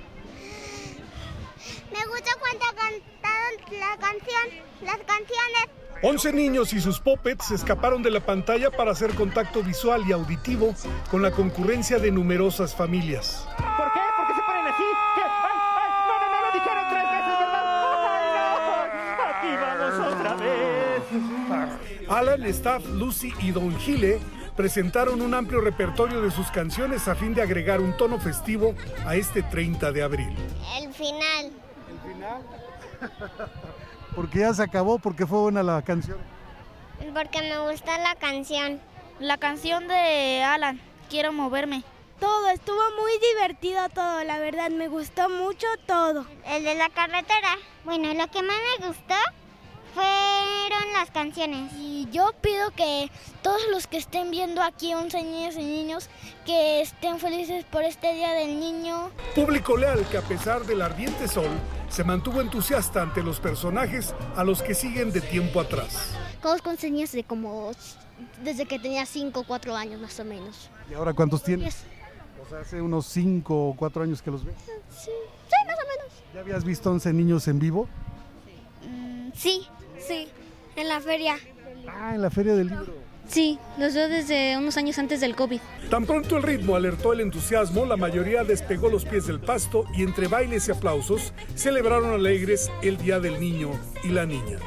[1.93, 5.69] Me gusta cuando cantaron la canción, las canciones.
[6.03, 10.11] 11 niños y sus puppets se escaparon de la pantalla para hacer contacto visual y
[10.11, 10.73] auditivo
[11.11, 13.45] con la concurrencia de numerosas familias.
[13.55, 13.99] ¿Por qué?
[14.17, 14.83] ¿Por qué se ponen así?
[15.15, 15.21] ¿Qué?
[15.21, 15.91] ¡Ay, ay!
[16.07, 16.41] ¡No, no, no!
[16.41, 17.63] Lo dijeron tres veces, ¿verdad?
[18.09, 19.23] ¡Ay, no!
[19.29, 22.09] ¡Aquí vamos otra vez!
[22.09, 24.19] Alan, Staff, Lucy y Don Gile
[24.55, 29.15] presentaron un amplio repertorio de sus canciones a fin de agregar un tono festivo a
[29.15, 30.35] este 30 de abril.
[30.81, 31.51] El final.
[31.89, 32.41] ¿El final?
[34.15, 36.17] Porque ya se acabó, porque fue buena la canción.
[37.13, 38.81] Porque me gusta la canción.
[39.19, 41.83] La canción de Alan, Quiero moverme.
[42.21, 46.25] Todo, estuvo muy divertido todo, la verdad, me gustó mucho todo.
[46.45, 47.57] El de la carretera.
[47.83, 49.15] Bueno, lo que más me gustó
[49.93, 51.71] fueron las canciones.
[51.77, 53.09] Y yo pido que
[53.41, 56.09] todos los que estén viendo aquí, 11 niños y niños,
[56.45, 59.09] que estén felices por este Día del Niño.
[59.35, 61.49] Público leal que a pesar del ardiente sol,
[61.89, 66.15] se mantuvo entusiasta ante los personajes a los que siguen de tiempo atrás.
[66.41, 67.71] Todos con niños de como
[68.43, 70.69] desde que tenía 5 o 4 años más o menos.
[70.89, 71.83] ¿Y ahora cuántos tienes?
[72.43, 74.55] O sea, hace unos 5 o 4 años que los ves.
[74.89, 75.09] Sí,
[75.47, 76.23] sí, más o menos.
[76.33, 77.87] ¿Ya habías visto 11 niños en vivo?
[78.87, 79.67] Mm, sí,
[80.07, 80.27] sí,
[80.75, 81.37] en la feria.
[81.87, 83.01] Ah, en la feria del libro.
[83.27, 85.59] Sí, los veo desde unos años antes del COVID.
[85.89, 90.03] Tan pronto el ritmo alertó el entusiasmo, la mayoría despegó los pies del pasto y
[90.03, 93.71] entre bailes y aplausos celebraron alegres el Día del Niño
[94.03, 94.57] y la Niña.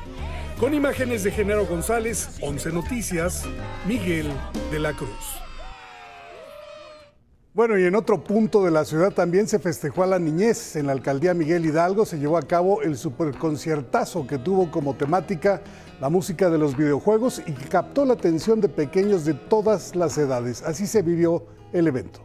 [0.58, 3.44] Con imágenes de Genaro González, 11 Noticias,
[3.86, 4.28] Miguel
[4.70, 5.43] de la Cruz.
[7.54, 10.74] Bueno, y en otro punto de la ciudad también se festejó a la niñez.
[10.74, 15.62] En la alcaldía Miguel Hidalgo se llevó a cabo el superconciertazo que tuvo como temática
[16.00, 20.18] la música de los videojuegos y que captó la atención de pequeños de todas las
[20.18, 20.64] edades.
[20.64, 22.22] Así se vivió el evento.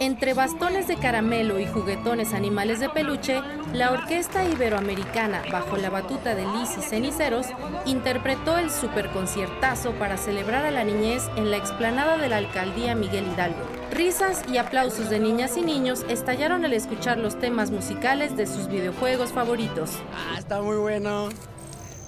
[0.00, 3.42] Entre bastones de caramelo y juguetones animales de peluche,
[3.74, 7.48] la Orquesta Iberoamericana, bajo la batuta de Liz y Ceniceros,
[7.84, 13.26] interpretó el superconciertazo para celebrar a la niñez en la explanada de la alcaldía Miguel
[13.30, 13.60] Hidalgo.
[13.90, 18.68] Risas y aplausos de niñas y niños estallaron al escuchar los temas musicales de sus
[18.68, 19.90] videojuegos favoritos.
[20.14, 21.28] Ah, está muy bueno.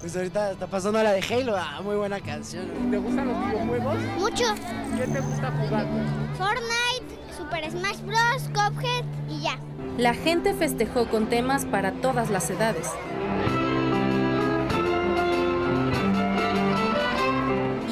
[0.02, 2.66] Pues ahorita está pasando la de Halo, ah, muy buena canción.
[2.90, 3.96] ¿Te gustan los videojuegos?
[4.18, 4.44] Mucho.
[4.96, 5.86] ¿Qué te gusta jugar?
[6.36, 6.91] Fortnite,
[7.52, 9.58] Super Smash Bros, Cuphead y ya.
[9.98, 12.88] La gente festejó con temas para todas las edades.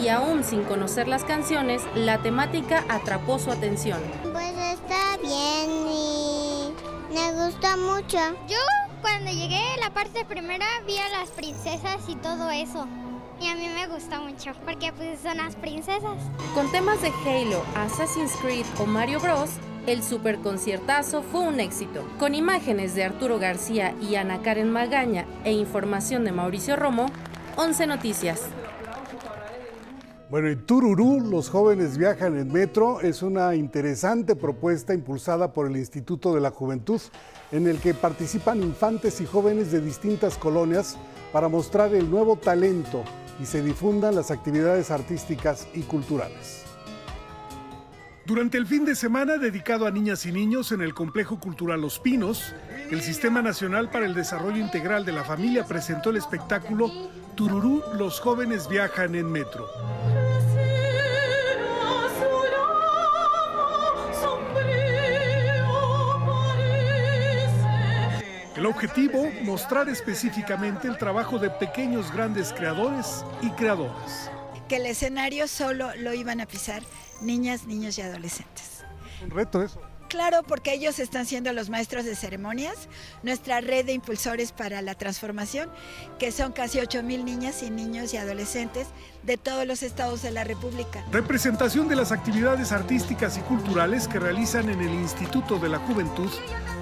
[0.03, 4.01] Y aún sin conocer las canciones, la temática atrapó su atención.
[4.33, 6.73] Pues está bien y
[7.13, 8.17] me gusta mucho.
[8.49, 8.57] Yo
[9.03, 12.89] cuando llegué a la parte primera vi a las princesas y todo eso.
[13.41, 16.19] Y a mí me gusta mucho porque pues son las princesas.
[16.55, 19.49] Con temas de Halo, Assassin's Creed o Mario Bros,
[19.87, 22.05] el superconciertazo fue un éxito.
[22.19, 27.07] Con imágenes de Arturo García y Ana Karen Magaña e información de Mauricio Romo,
[27.57, 28.43] 11 Noticias.
[30.29, 35.79] Bueno, y Tururú, los jóvenes viajan en metro, es una interesante propuesta impulsada por el
[35.79, 37.01] Instituto de la Juventud,
[37.53, 40.99] en el que participan infantes y jóvenes de distintas colonias
[41.33, 43.03] para mostrar el nuevo talento
[43.41, 46.65] y se difundan las actividades artísticas y culturales.
[48.27, 51.99] Durante el fin de semana dedicado a niñas y niños en el Complejo Cultural Los
[51.99, 52.55] Pinos,
[52.91, 56.93] el Sistema Nacional para el Desarrollo Integral de la Familia presentó el espectáculo
[57.35, 59.67] Tururú, los jóvenes viajan en metro.
[68.61, 74.31] El objetivo, mostrar específicamente el trabajo de pequeños grandes creadores y creadoras.
[74.69, 76.83] Que el escenario solo lo iban a pisar
[77.23, 78.85] niñas, niños y adolescentes.
[79.25, 79.81] Un reto eso.
[80.11, 82.91] Claro, porque ellos están siendo los maestros de ceremonias,
[83.23, 85.71] nuestra red de impulsores para la transformación,
[86.19, 88.89] que son casi 8 mil niñas y niños y adolescentes
[89.23, 91.05] de todos los estados de la República.
[91.13, 96.31] Representación de las actividades artísticas y culturales que realizan en el Instituto de la Juventud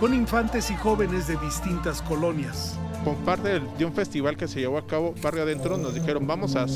[0.01, 2.79] con infantes y jóvenes de distintas colonias.
[3.05, 6.57] Con parte de un festival que se llevó a cabo Barrio Adentro, nos dijeron vamos
[6.57, 6.67] a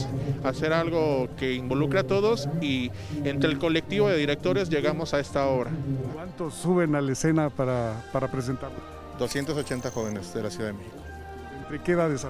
[0.44, 2.90] hacer algo que involucre a todos y
[3.24, 5.70] entre el colectivo de directores llegamos a esta obra.
[6.14, 8.78] ¿Cuántos suben a la escena para, para presentarlo?
[9.18, 10.96] 280 jóvenes de la Ciudad de México.
[11.62, 12.26] ¿Entre qué edades?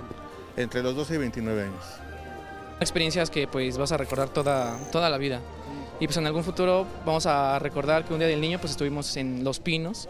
[0.56, 2.01] Entre los 12 y 29 años.
[2.80, 5.40] Experiencias que pues vas a recordar toda, toda la vida.
[6.00, 9.16] Y pues en algún futuro vamos a recordar que un día del niño pues estuvimos
[9.16, 10.08] en Los Pinos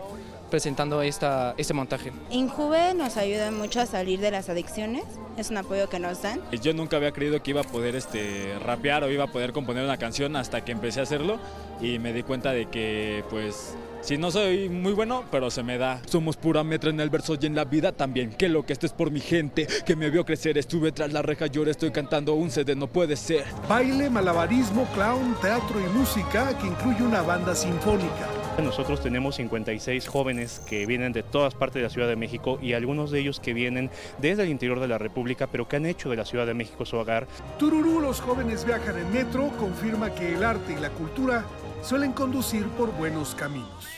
[0.53, 2.13] presentando esta, este montaje.
[2.31, 5.05] Injuve nos ayuda mucho a salir de las adicciones,
[5.39, 6.43] es un apoyo que nos dan.
[6.63, 9.83] Yo nunca había creído que iba a poder este, rapear o iba a poder componer
[9.83, 11.39] una canción hasta que empecé a hacerlo
[11.81, 15.79] y me di cuenta de que pues si no soy muy bueno, pero se me
[15.79, 16.03] da.
[16.07, 18.31] Somos pura metra en el verso y en la vida también.
[18.33, 20.59] Que lo que esto es por mi gente, que me vio crecer.
[20.59, 23.45] Estuve tras la reja y ahora estoy cantando un CD, no puede ser.
[23.69, 28.29] Baile, malabarismo, clown, teatro y música que incluye una banda sinfónica.
[28.61, 32.75] Nosotros tenemos 56 jóvenes que vienen de todas partes de la Ciudad de México y
[32.75, 33.91] algunos de ellos que vienen
[34.21, 36.85] desde el interior de la República, pero que han hecho de la Ciudad de México
[36.85, 37.27] su hogar.
[37.59, 41.45] Tururú, los jóvenes viajan en metro, confirma que el arte y la cultura
[41.83, 43.92] suelen conducir por buenos caminos.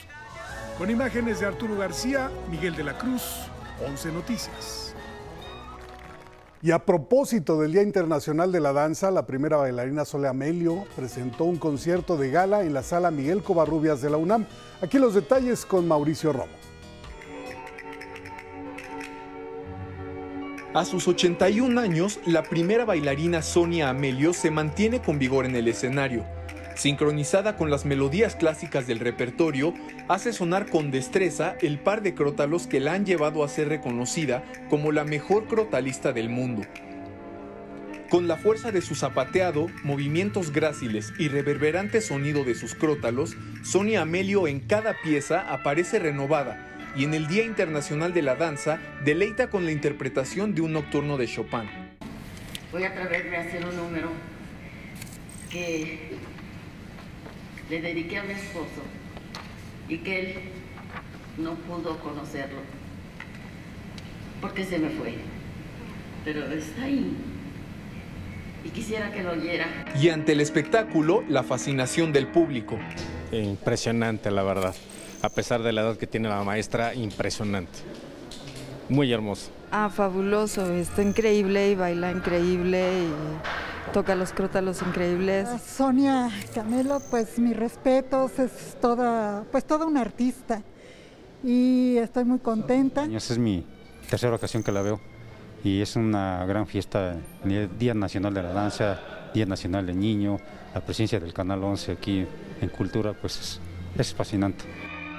[0.77, 3.21] Con imágenes de Arturo García, Miguel de la Cruz,
[3.87, 4.93] 11 Noticias.
[6.61, 11.45] Y a propósito del Día Internacional de la Danza, la primera bailarina Sole Amelio presentó
[11.45, 14.47] un concierto de gala en la sala Miguel Covarrubias de la UNAM.
[14.81, 16.51] Aquí los detalles con Mauricio Romo.
[20.73, 25.69] A sus 81 años, la primera bailarina Sonia Amelio se mantiene con vigor en el
[25.69, 26.25] escenario.
[26.75, 29.73] Sincronizada con las melodías clásicas del repertorio,
[30.09, 34.43] hace sonar con destreza el par de crótalos que la han llevado a ser reconocida
[34.69, 36.63] como la mejor crotalista del mundo.
[38.09, 44.01] Con la fuerza de su zapateado, movimientos gráciles y reverberante sonido de sus crótalos, Sonia
[44.01, 49.49] Amelio en cada pieza aparece renovada y en el Día Internacional de la Danza deleita
[49.49, 51.69] con la interpretación de un nocturno de Chopin.
[52.71, 54.09] Voy a atreverme a hacer un número
[55.49, 56.11] que
[57.69, 58.81] le dediqué a mi esposo
[59.87, 60.33] y que él
[61.37, 62.59] no pudo conocerlo
[64.41, 65.15] porque se me fue.
[66.23, 67.15] Pero está ahí
[68.63, 69.67] y quisiera que lo oyera.
[69.99, 72.77] Y ante el espectáculo, la fascinación del público.
[73.31, 74.75] Impresionante, la verdad.
[75.21, 77.79] A pesar de la edad que tiene la maestra, impresionante.
[78.89, 79.51] Muy hermoso.
[79.77, 80.71] Ah, fabuloso.
[80.71, 85.49] Está increíble y baila increíble y toca los crótalos increíbles.
[85.61, 90.61] Sonia Camelo, pues mis respetos, es toda, pues toda una artista
[91.43, 93.03] y estoy muy contenta.
[93.03, 93.65] Esa es mi
[94.09, 95.01] tercera ocasión que la veo
[95.61, 99.01] y es una gran fiesta, el Día Nacional de la Danza,
[99.33, 100.37] Día Nacional del Niño,
[100.73, 102.25] la presencia del Canal 11 aquí
[102.61, 103.59] en Cultura, pues es,
[103.99, 104.63] es fascinante.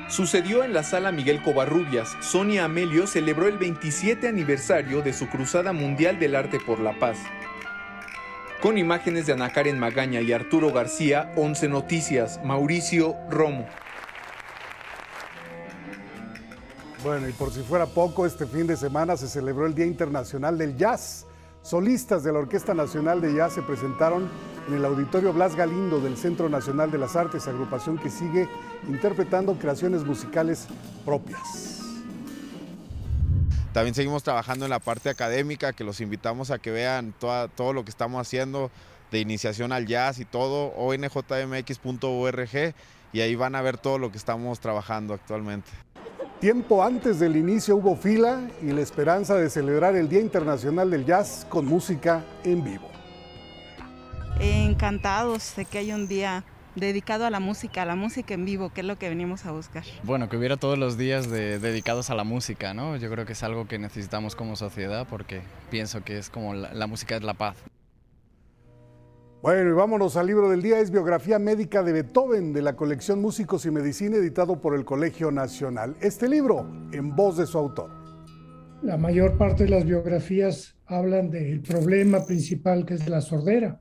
[0.08, 2.16] Sucedió en la sala Miguel Covarrubias.
[2.20, 7.18] Sonia Amelio celebró el 27 aniversario de su Cruzada Mundial del Arte por la Paz.
[8.62, 13.66] Con imágenes de Ana Karen Magaña y Arturo García, 11 Noticias, Mauricio Romo.
[17.02, 20.56] Bueno, y por si fuera poco, este fin de semana se celebró el Día Internacional
[20.56, 21.26] del Jazz.
[21.66, 24.30] Solistas de la Orquesta Nacional de Jazz se presentaron
[24.68, 28.48] en el Auditorio Blas Galindo del Centro Nacional de las Artes, agrupación que sigue
[28.86, 30.68] interpretando creaciones musicales
[31.04, 31.80] propias.
[33.72, 37.84] También seguimos trabajando en la parte académica, que los invitamos a que vean todo lo
[37.84, 38.70] que estamos haciendo
[39.10, 42.48] de iniciación al jazz y todo, onjmx.org,
[43.12, 45.72] y ahí van a ver todo lo que estamos trabajando actualmente.
[46.40, 51.06] Tiempo antes del inicio hubo fila y la esperanza de celebrar el Día Internacional del
[51.06, 52.90] Jazz con música en vivo.
[54.38, 58.68] Encantados de que haya un día dedicado a la música, a la música en vivo,
[58.68, 59.82] que es lo que venimos a buscar.
[60.02, 62.98] Bueno, que hubiera todos los días dedicados a la música, ¿no?
[62.98, 66.74] Yo creo que es algo que necesitamos como sociedad porque pienso que es como la,
[66.74, 67.56] la música es la paz.
[69.42, 73.20] Bueno, y vámonos al libro del día, es biografía médica de Beethoven de la colección
[73.20, 75.94] Músicos y Medicina editado por el Colegio Nacional.
[76.00, 77.90] Este libro en voz de su autor.
[78.82, 83.80] La mayor parte de las biografías hablan del problema principal que es la sordera,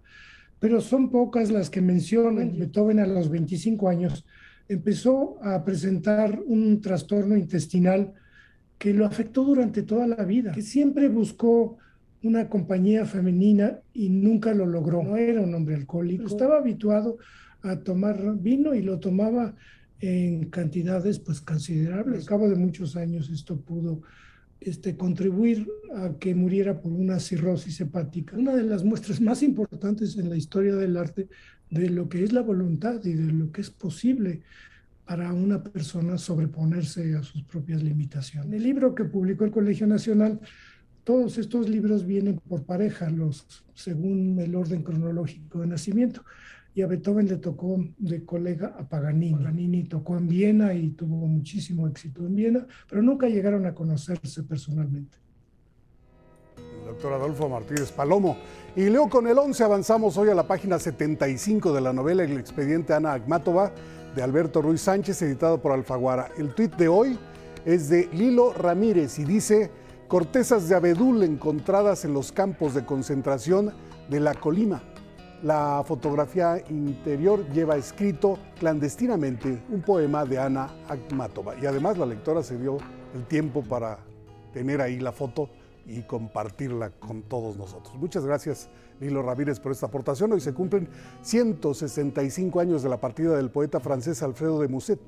[0.60, 2.60] pero son pocas las que mencionan.
[2.60, 4.26] Beethoven a los 25 años
[4.68, 8.14] empezó a presentar un trastorno intestinal
[8.78, 11.78] que lo afectó durante toda la vida, que siempre buscó
[12.26, 15.04] una compañía femenina y nunca lo logró.
[15.04, 17.18] No era un hombre alcohólico, estaba habituado
[17.62, 19.56] a tomar vino y lo tomaba
[20.00, 22.22] en cantidades pues considerables.
[22.22, 24.02] Al cabo de muchos años esto pudo
[24.60, 28.36] este, contribuir a que muriera por una cirrosis hepática.
[28.36, 31.28] Una de las muestras más importantes en la historia del arte
[31.70, 34.42] de lo que es la voluntad y de lo que es posible
[35.06, 38.48] para una persona sobreponerse a sus propias limitaciones.
[38.48, 40.40] En el libro que publicó el Colegio Nacional,
[41.06, 46.24] todos estos libros vienen por pareja, los, según el orden cronológico de nacimiento.
[46.74, 49.36] Y a Beethoven le tocó de colega a Paganini.
[49.36, 54.44] Paganini tocó en Viena y tuvo muchísimo éxito en Viena, pero nunca llegaron a conocerse
[54.44, 55.18] personalmente.
[56.86, 58.38] doctor Adolfo Martínez Palomo.
[58.76, 62.38] Y leo con el 11 avanzamos hoy a la página 75 de la novela El
[62.38, 63.72] expediente Ana Agmatova
[64.16, 66.32] de Alberto Ruiz Sánchez, editado por Alfaguara.
[66.38, 67.18] El tuit de hoy
[67.64, 69.72] es de Lilo Ramírez y dice,
[70.08, 73.74] cortezas de abedul encontradas en los campos de concentración
[74.10, 74.84] de la Colima.
[75.44, 82.42] La fotografía interior lleva escrito clandestinamente un poema de Ana Akhmatova y además la lectora
[82.42, 82.78] se dio
[83.14, 84.00] el tiempo para
[84.54, 85.50] tener ahí la foto
[85.86, 87.96] y compartirla con todos nosotros.
[87.96, 90.32] Muchas gracias Lilo Ramírez por esta aportación.
[90.32, 90.88] Hoy se cumplen
[91.22, 95.00] 165 años de la partida del poeta francés Alfredo de Musset.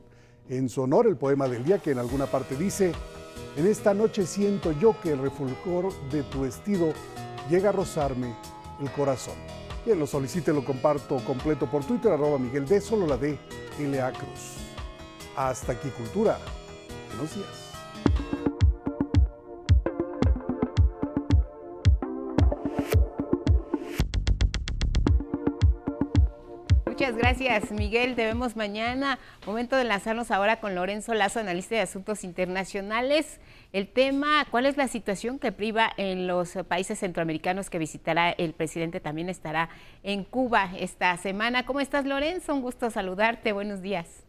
[0.50, 2.94] En su honor, el poema del día que en alguna parte dice,
[3.58, 6.94] en esta noche siento yo que el refulgor de tu vestido
[7.50, 8.34] llega a rozarme
[8.80, 9.36] el corazón.
[9.84, 13.38] Quien lo solicite lo comparto completo por Twitter, arroba Miguel D, solo la D,
[13.80, 14.12] L.A.
[14.12, 14.58] Cruz.
[15.36, 16.38] Hasta aquí, Cultura.
[17.10, 18.67] Buenos días.
[26.98, 28.16] Muchas gracias, Miguel.
[28.16, 29.20] Te vemos mañana.
[29.46, 33.40] Momento de enlazarnos ahora con Lorenzo Lazo, analista de asuntos internacionales.
[33.72, 38.54] El tema, ¿cuál es la situación que priva en los países centroamericanos que visitará el
[38.54, 39.00] presidente?
[39.00, 39.70] También estará
[40.02, 41.68] en Cuba esta semana.
[41.68, 42.56] ¿Cómo estás, Lorenzo?
[42.56, 43.52] Un gusto saludarte.
[43.52, 44.27] Buenos días.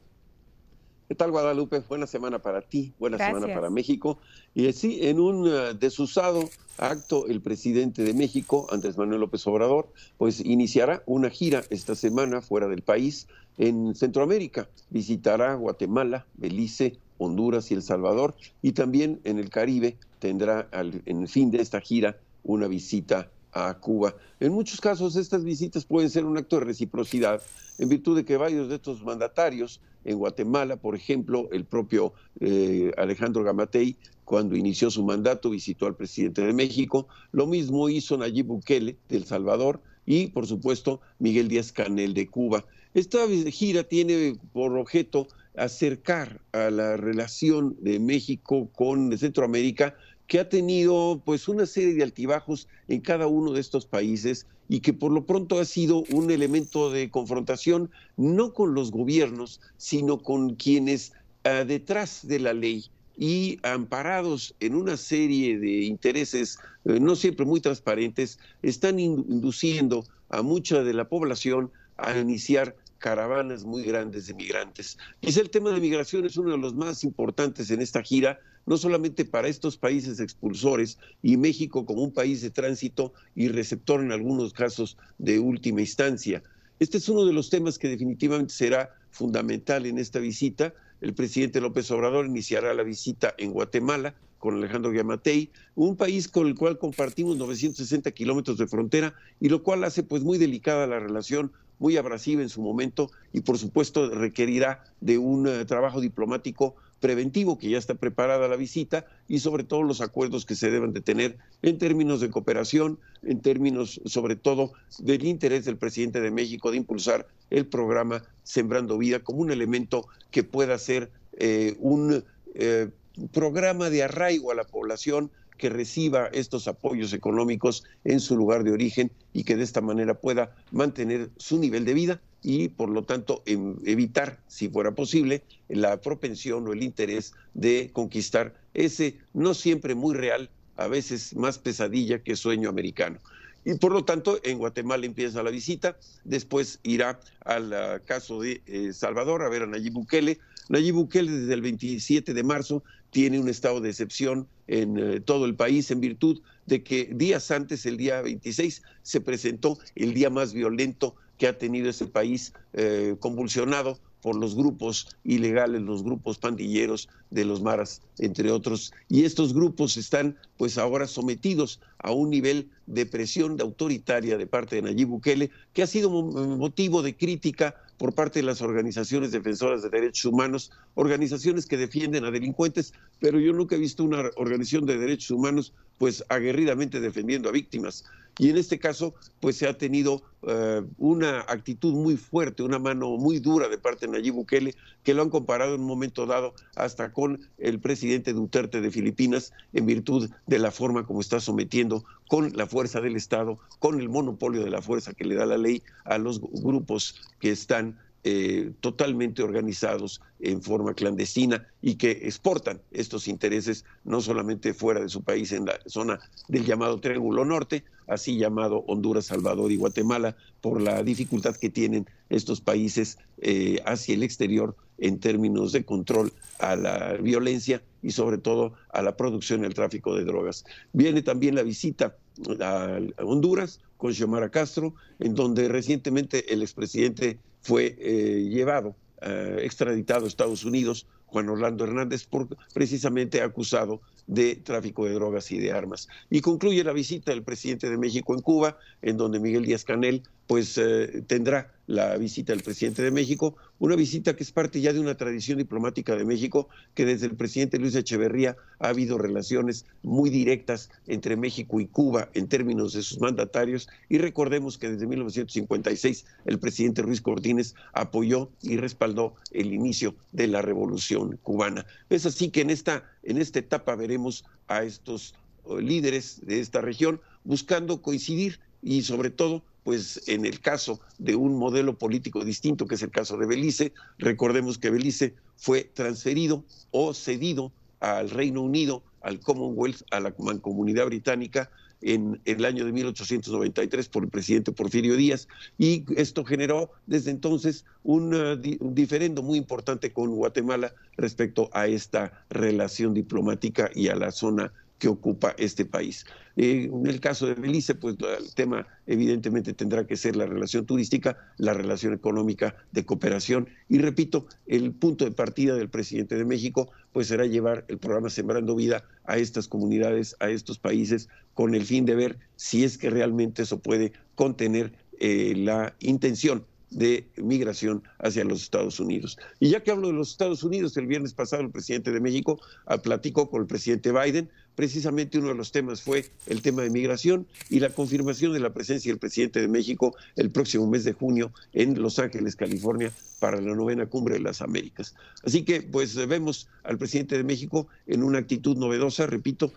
[1.09, 1.81] ¿Qué tal, Guadalupe?
[1.89, 4.19] Buena semana para ti, buena semana para México.
[4.55, 9.89] Y sí, en un uh, desusado acto, el presidente de México, Andrés Manuel López Obrador,
[10.19, 14.69] pues iniciará una gira esta semana fuera del país en Centroamérica.
[14.91, 18.35] Visitará Guatemala, Belice, Honduras y El Salvador.
[18.61, 23.31] Y también en el Caribe tendrá al, en el fin de esta gira una visita
[23.67, 24.15] a Cuba.
[24.39, 27.43] En muchos casos estas visitas pueden ser un acto de reciprocidad
[27.79, 32.93] en virtud de que varios de estos mandatarios en Guatemala, por ejemplo, el propio eh,
[32.97, 37.09] Alejandro Gamatei, cuando inició su mandato, visitó al presidente de México.
[37.33, 42.29] Lo mismo hizo Nayib Bukele de El Salvador y, por supuesto, Miguel Díaz Canel de
[42.29, 42.65] Cuba.
[42.95, 43.19] Esta
[43.51, 49.95] gira tiene por objeto acercar a la relación de México con Centroamérica
[50.29, 54.81] que ha tenido pues una serie de altibajos en cada uno de estos países y
[54.81, 60.19] que por lo pronto ha sido un elemento de confrontación no con los gobiernos, sino
[60.19, 61.13] con quienes
[61.45, 62.85] ah, detrás de la ley
[63.17, 70.43] y amparados en una serie de intereses eh, no siempre muy transparentes, están induciendo a
[70.43, 74.99] mucha de la población a iniciar caravanas muy grandes de migrantes.
[75.21, 78.77] Quizá el tema de migración es uno de los más importantes en esta gira, no
[78.77, 84.13] solamente para estos países expulsores y México como un país de tránsito y receptor en
[84.13, 86.43] algunos casos de última instancia.
[86.79, 90.75] Este es uno de los temas que definitivamente será fundamental en esta visita.
[91.01, 96.47] El presidente López Obrador iniciará la visita en Guatemala con Alejandro Yamatei, un país con
[96.47, 101.01] el cual compartimos 960 kilómetros de frontera y lo cual hace pues muy delicada la
[101.01, 106.77] relación muy abrasiva en su momento y por supuesto requerirá de un eh, trabajo diplomático
[107.01, 110.93] preventivo que ya está preparada la visita y sobre todo los acuerdos que se deben
[110.93, 116.31] de tener en términos de cooperación, en términos sobre todo del interés del presidente de
[116.31, 122.25] México de impulsar el programa Sembrando Vida como un elemento que pueda ser eh, un
[122.55, 122.89] eh,
[123.33, 128.73] programa de arraigo a la población que reciba estos apoyos económicos en su lugar de
[128.73, 133.03] origen y que de esta manera pueda mantener su nivel de vida y por lo
[133.03, 139.55] tanto em, evitar, si fuera posible, la propensión o el interés de conquistar ese no
[139.55, 143.19] siempre muy real, a veces más pesadilla que sueño americano.
[143.65, 148.63] Y por lo tanto, en Guatemala empieza la visita, después irá al ah, caso de
[148.67, 150.39] eh, Salvador a ver a Nayib Bukele.
[150.69, 155.45] Nayib Bukele desde el 27 de marzo tiene un estado de excepción en eh, todo
[155.45, 160.31] el país en virtud de que días antes, el día 26, se presentó el día
[160.31, 166.39] más violento que ha tenido ese país eh, convulsionado por los grupos ilegales, los grupos
[166.39, 168.93] pandilleros de los maras, entre otros.
[169.09, 174.77] Y estos grupos están pues ahora sometidos a un nivel de presión autoritaria de parte
[174.77, 179.83] de Nayib Bukele, que ha sido motivo de crítica por parte de las organizaciones defensoras
[179.83, 184.87] de derechos humanos, organizaciones que defienden a delincuentes, pero yo nunca he visto una organización
[184.87, 188.05] de derechos humanos pues aguerridamente defendiendo a víctimas.
[188.39, 193.17] Y en este caso, pues se ha tenido eh, una actitud muy fuerte, una mano
[193.17, 196.55] muy dura de parte de Nayib Bukele, que lo han comparado en un momento dado
[196.77, 202.05] hasta con el presidente Duterte de Filipinas, en virtud de la forma como está sometiendo
[202.29, 205.59] con la fuerza del Estado, con el monopolio de la fuerza que le da la
[205.59, 212.81] ley a los grupos que están eh, totalmente organizados en forma clandestina y que exportan
[212.91, 217.85] estos intereses no solamente fuera de su país, en la zona del llamado Triángulo Norte,
[218.07, 224.15] así llamado Honduras, Salvador y Guatemala, por la dificultad que tienen estos países eh, hacia
[224.15, 229.63] el exterior en términos de control a la violencia y sobre todo a la producción
[229.63, 230.65] y el tráfico de drogas.
[230.93, 232.17] Viene también la visita
[232.61, 240.25] a Honduras con Xiomara Castro, en donde recientemente el expresidente fue eh, llevado, eh, extraditado
[240.25, 245.73] a Estados Unidos, Juan Orlando Hernández, por, precisamente acusado de tráfico de drogas y de
[245.73, 246.09] armas.
[246.31, 250.23] Y concluye la visita del presidente de México en Cuba, en donde Miguel Díaz Canel
[250.49, 254.95] pues eh, tendrá la visita del presidente de México, una visita que es parte ya
[254.95, 259.85] de una tradición diplomática de México, que desde el presidente Luis Echeverría ha habido relaciones
[260.03, 265.07] muy directas entre México y Cuba en términos de sus mandatarios, y recordemos que desde
[265.07, 271.85] 1956 el presidente Ruiz Cortines apoyó y respaldó el inicio de la revolución cubana.
[272.09, 275.35] Es así que en esta, en esta etapa veremos a estos
[275.69, 281.35] eh, líderes de esta región buscando coincidir y sobre todo pues en el caso de
[281.35, 286.63] un modelo político distinto, que es el caso de Belice, recordemos que Belice fue transferido
[286.91, 291.71] o cedido al Reino Unido, al Commonwealth, a la mancomunidad británica,
[292.03, 297.87] en, el año de 1893 por el presidente Porfirio Díaz y esto generó desde entonces
[298.03, 304.33] un, un, diferendo muy importante con Guatemala respecto a esta relación diplomática y a la
[304.33, 306.27] zona que ocupa este país.
[306.57, 310.87] Eh, en el caso de Belice, pues el tema evidentemente tendrá que ser la relación
[310.87, 316.45] turística, la relación económica de cooperación y repito, el punto de partida del presidente de
[316.45, 321.75] México pues será llevar el programa Sembrando Vida a estas comunidades, a estos países, con
[321.75, 327.29] el fin de ver si es que realmente eso puede contener eh, la intención de
[327.37, 329.39] migración hacia los Estados Unidos.
[329.61, 332.61] Y ya que hablo de los Estados Unidos, el viernes pasado el presidente de México
[332.87, 334.51] ah, platicó con el presidente Biden.
[334.79, 338.73] Precisamente uno de los temas fue el tema de migración y la confirmación de la
[338.73, 343.11] presencia del presidente de México el próximo mes de junio en Los Ángeles, California,
[343.41, 345.17] para la novena cumbre de las Américas.
[345.43, 349.73] Así que pues vemos al presidente de México en una actitud novedosa, repito,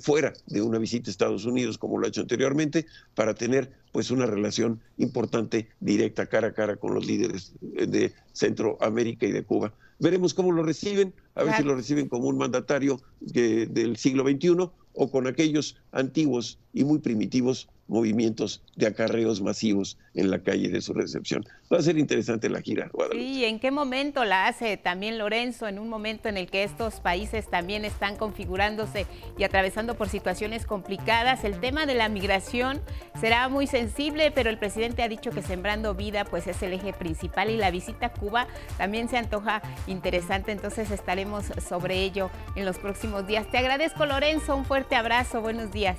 [0.00, 4.10] fuera de una visita a Estados Unidos como lo ha hecho anteriormente, para tener pues
[4.10, 9.72] una relación importante, directa, cara a cara con los líderes de Centroamérica y de Cuba.
[9.98, 14.70] Veremos cómo lo reciben, a ver si lo reciben como un mandatario del siglo XXI
[14.94, 20.80] o con aquellos antiguos y muy primitivos movimientos de acarreos masivos en la calle de
[20.80, 21.44] su recepción.
[21.70, 22.90] Va a ser interesante la gira.
[23.12, 25.68] ¿Y ¿en qué momento la hace también Lorenzo?
[25.68, 30.64] En un momento en el que estos países también están configurándose y atravesando por situaciones
[30.64, 31.44] complicadas.
[31.44, 32.80] El tema de la migración
[33.20, 36.94] será muy sensible, pero el presidente ha dicho que Sembrando Vida pues es el eje
[36.94, 42.64] principal y la visita a Cuba también se antoja interesante, entonces estaremos sobre ello en
[42.64, 43.50] los próximos días.
[43.50, 45.98] Te agradezco Lorenzo, un fuerte abrazo, buenos días.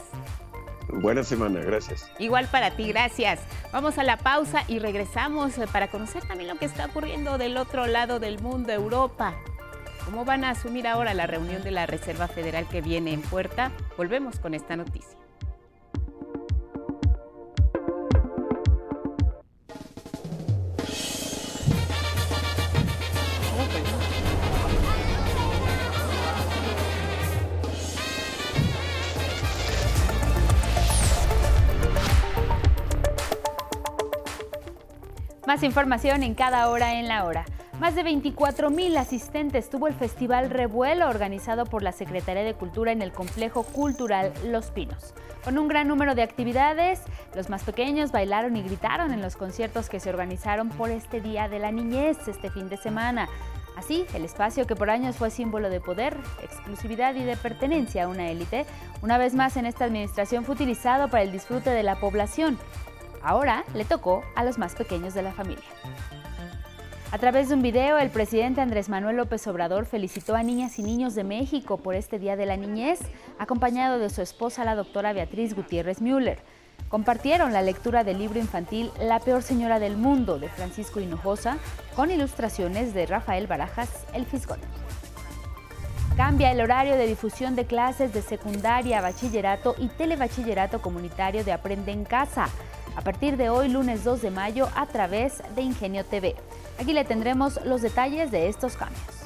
[0.89, 2.09] Buena semana, gracias.
[2.19, 3.39] Igual para ti, gracias.
[3.71, 7.57] Vamos a la pausa y regresamos eh, para conocer también lo que está ocurriendo del
[7.57, 9.35] otro lado del mundo, Europa.
[10.05, 13.71] ¿Cómo van a asumir ahora la reunión de la Reserva Federal que viene en puerta?
[13.97, 15.22] Volvemos con esta noticia.
[35.45, 37.43] Más información en cada hora en la hora.
[37.77, 42.93] Más de 24 mil asistentes tuvo el Festival Revuelo organizado por la Secretaría de Cultura
[42.93, 45.13] en el Complejo Cultural Los Pinos.
[45.43, 47.01] Con un gran número de actividades,
[47.35, 51.49] los más pequeños bailaron y gritaron en los conciertos que se organizaron por este Día
[51.49, 53.27] de la Niñez este fin de semana.
[53.75, 58.07] Así, el espacio que por años fue símbolo de poder, exclusividad y de pertenencia a
[58.07, 58.65] una élite,
[59.01, 62.57] una vez más en esta administración fue utilizado para el disfrute de la población.
[63.23, 65.63] Ahora le tocó a los más pequeños de la familia.
[67.13, 70.83] A través de un video, el presidente Andrés Manuel López Obrador felicitó a niñas y
[70.83, 72.99] niños de México por este Día de la Niñez,
[73.39, 76.39] acompañado de su esposa, la doctora Beatriz Gutiérrez Müller.
[76.89, 81.57] Compartieron la lectura del libro infantil La peor señora del mundo de Francisco Hinojosa,
[81.95, 84.59] con ilustraciones de Rafael Barajas, el Fisgón.
[86.17, 91.91] Cambia el horario de difusión de clases de secundaria, bachillerato y telebachillerato comunitario de Aprende
[91.91, 92.49] en Casa
[92.95, 96.35] a partir de hoy, lunes 2 de mayo, a través de Ingenio TV.
[96.79, 99.23] Aquí le tendremos los detalles de estos cambios.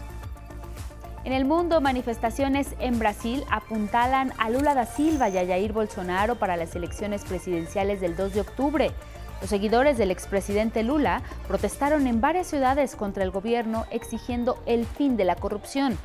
[1.23, 6.35] En el mundo, manifestaciones en Brasil apuntalan a Lula da Silva y a Jair Bolsonaro
[6.35, 8.91] para las elecciones presidenciales del 2 de octubre.
[9.41, 15.17] Los seguidores del expresidente Lula protestaron en varias ciudades contra el gobierno exigiendo el fin
[15.17, 15.97] de la corrupción.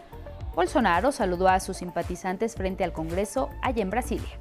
[0.56, 4.40] Bolsonaro saludó a sus simpatizantes frente al Congreso allá en Brasilia.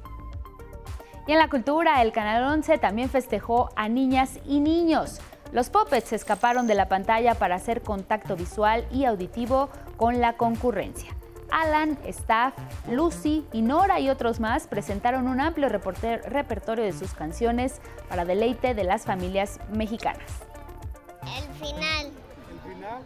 [1.26, 5.20] Y en la cultura, el Canal 11 también festejó a niñas y niños.
[5.52, 11.14] Los puppets escaparon de la pantalla para hacer contacto visual y auditivo con la concurrencia.
[11.50, 12.54] Alan, Staff,
[12.90, 18.74] Lucy y Nora y otros más presentaron un amplio repertorio de sus canciones para deleite
[18.74, 20.26] de las familias mexicanas.
[21.22, 22.10] El final.
[22.50, 23.02] ¿El final?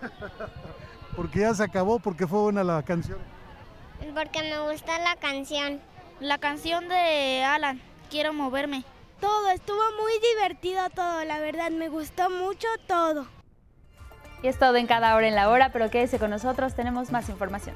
[1.16, 3.18] porque ya se acabó, porque fue buena la canción.
[4.14, 5.80] Porque me gusta la canción.
[6.22, 8.84] La canción de Alan, Quiero moverme.
[9.20, 13.26] Todo, estuvo muy divertido todo, la verdad, me gustó mucho todo.
[14.40, 17.28] Y es todo en cada hora en la hora, pero quédese con nosotros, tenemos más
[17.28, 17.74] información.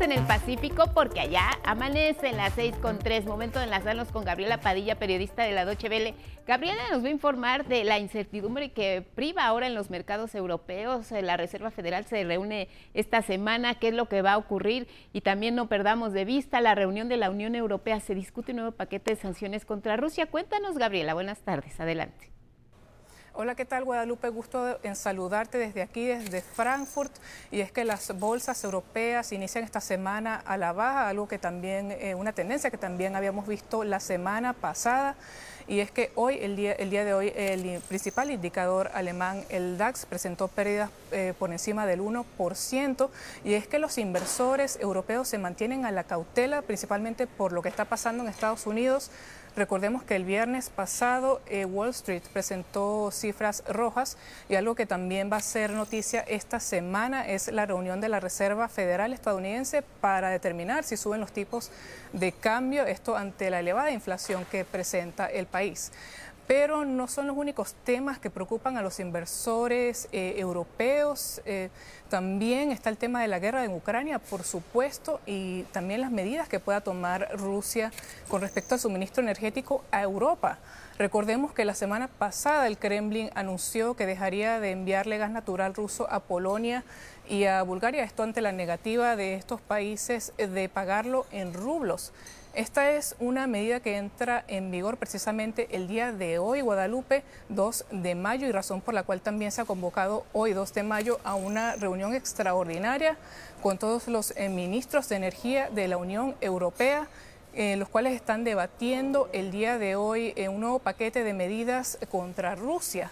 [0.00, 3.26] En el Pacífico, porque allá amanece en las 6 con 3.
[3.26, 6.14] Momento de enlazarnos con Gabriela Padilla, periodista de la Doche Vele.
[6.46, 11.10] Gabriela nos va a informar de la incertidumbre que priva ahora en los mercados europeos.
[11.10, 15.20] La Reserva Federal se reúne esta semana, qué es lo que va a ocurrir y
[15.20, 18.00] también no perdamos de vista la reunión de la Unión Europea.
[18.00, 20.26] Se discute un nuevo paquete de sanciones contra Rusia.
[20.26, 21.12] Cuéntanos, Gabriela.
[21.12, 21.78] Buenas tardes.
[21.78, 22.31] Adelante.
[23.34, 24.28] Hola, ¿qué tal Guadalupe?
[24.28, 27.10] Gusto en saludarte desde aquí, desde Frankfurt.
[27.50, 31.92] Y es que las bolsas europeas inician esta semana a la baja, algo que también,
[31.92, 35.16] eh, una tendencia que también habíamos visto la semana pasada.
[35.66, 39.78] Y es que hoy, el día, el día de hoy, el principal indicador alemán, el
[39.78, 43.08] DAX, presentó pérdidas eh, por encima del 1%.
[43.44, 47.70] Y es que los inversores europeos se mantienen a la cautela, principalmente por lo que
[47.70, 49.10] está pasando en Estados Unidos
[49.54, 54.16] Recordemos que el viernes pasado eh, Wall Street presentó cifras rojas
[54.48, 58.18] y algo que también va a ser noticia esta semana es la reunión de la
[58.18, 61.70] Reserva Federal estadounidense para determinar si suben los tipos
[62.14, 65.92] de cambio, esto ante la elevada inflación que presenta el país
[66.46, 71.40] pero no son los únicos temas que preocupan a los inversores eh, europeos.
[71.44, 71.70] Eh,
[72.08, 76.48] también está el tema de la guerra en Ucrania, por supuesto, y también las medidas
[76.48, 77.92] que pueda tomar Rusia
[78.28, 80.58] con respecto al suministro energético a Europa.
[80.98, 86.06] Recordemos que la semana pasada el Kremlin anunció que dejaría de enviarle gas natural ruso
[86.10, 86.84] a Polonia
[87.28, 92.12] y a Bulgaria, esto ante la negativa de estos países de pagarlo en rublos.
[92.54, 97.86] Esta es una medida que entra en vigor precisamente el día de hoy, Guadalupe, 2
[97.90, 101.18] de mayo, y razón por la cual también se ha convocado hoy, 2 de mayo,
[101.24, 103.16] a una reunión extraordinaria
[103.62, 107.08] con todos los eh, ministros de energía de la Unión Europea.
[107.54, 111.98] Eh, los cuales están debatiendo el día de hoy eh, un nuevo paquete de medidas
[112.10, 113.10] contra Rusia.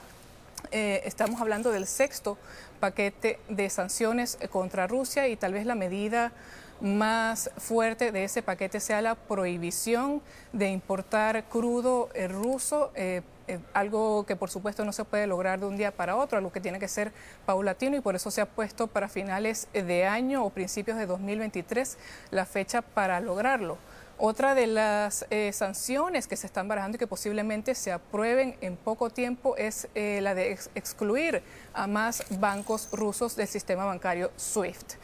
[0.70, 2.38] estamos hablando del sexto
[2.78, 6.32] paquete de sanciones contra Rusia y tal vez la medida
[6.81, 10.22] más fuerte de ese paquete sea la prohibición
[10.53, 15.61] de importar crudo eh, ruso, eh, eh, algo que por supuesto no se puede lograr
[15.61, 17.12] de un día para otro, algo que tiene que ser
[17.47, 21.99] paulatino y por eso se ha puesto para finales de año o principios de 2023
[22.31, 23.78] la fecha para lograrlo.
[24.22, 29.09] Otra de las sanciones que se están barajando y que posiblemente se aprueben en poco
[29.09, 34.97] tiempo es la de excluir a más bancos rusos del sistema bancario SWIFT.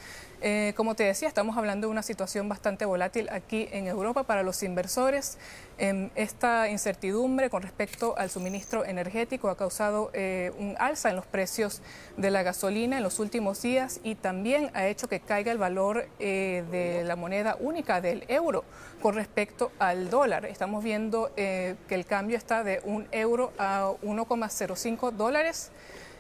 [0.48, 4.44] Eh, como te decía, estamos hablando de una situación bastante volátil aquí en Europa para
[4.44, 5.38] los inversores.
[5.76, 11.26] Em, esta incertidumbre con respecto al suministro energético ha causado eh, un alza en los
[11.26, 11.82] precios
[12.16, 16.06] de la gasolina en los últimos días y también ha hecho que caiga el valor
[16.20, 18.62] eh, de la moneda única del euro
[19.02, 20.46] con respecto al dólar.
[20.46, 25.72] Estamos viendo que el cambio está de un euro a 1,05 dólares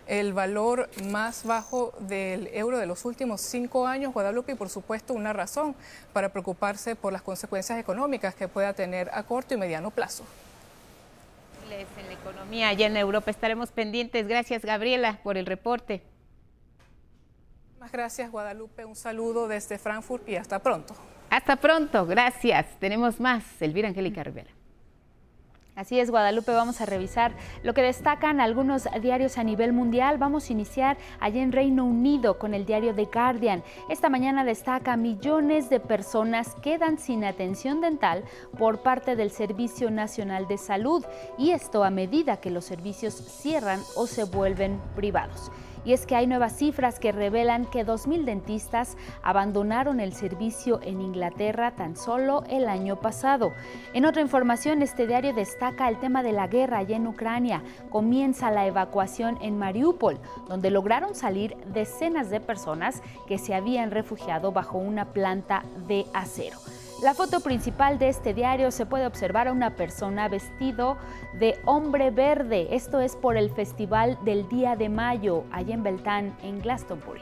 [0.06, 5.14] el valor más bajo del euro de los últimos cinco años, Guadalupe, y por supuesto
[5.14, 5.74] una razón
[6.12, 10.24] para preocuparse por las consecuencias económicas que pueda tener a corto y mediano plazo.
[11.68, 13.30] en la economía allá en Europa.
[13.30, 14.28] Estaremos pendientes.
[14.28, 16.02] Gracias, Gabriela, por el reporte.
[17.80, 18.84] Más gracias, Guadalupe.
[18.84, 20.94] Un saludo desde Frankfurt y hasta pronto.
[21.30, 22.66] Hasta pronto, gracias.
[22.78, 23.44] Tenemos más.
[23.60, 24.55] Elvira Angélica Rivera.
[25.76, 30.16] Así es, Guadalupe, vamos a revisar lo que destacan algunos diarios a nivel mundial.
[30.16, 33.62] Vamos a iniciar allá en Reino Unido con el diario The Guardian.
[33.90, 38.24] Esta mañana destaca millones de personas quedan sin atención dental
[38.58, 41.04] por parte del Servicio Nacional de Salud
[41.36, 45.52] y esto a medida que los servicios cierran o se vuelven privados.
[45.86, 51.00] Y es que hay nuevas cifras que revelan que 2.000 dentistas abandonaron el servicio en
[51.00, 53.52] Inglaterra tan solo el año pasado.
[53.94, 57.62] En otra información, este diario destaca el tema de la guerra allá en Ucrania.
[57.88, 60.18] Comienza la evacuación en Mariupol,
[60.48, 66.58] donde lograron salir decenas de personas que se habían refugiado bajo una planta de acero.
[67.02, 70.96] La foto principal de este diario se puede observar a una persona vestido
[71.38, 72.68] de hombre verde.
[72.74, 77.20] Esto es por el Festival del Día de Mayo, allá en Beltán, en Glastonbury.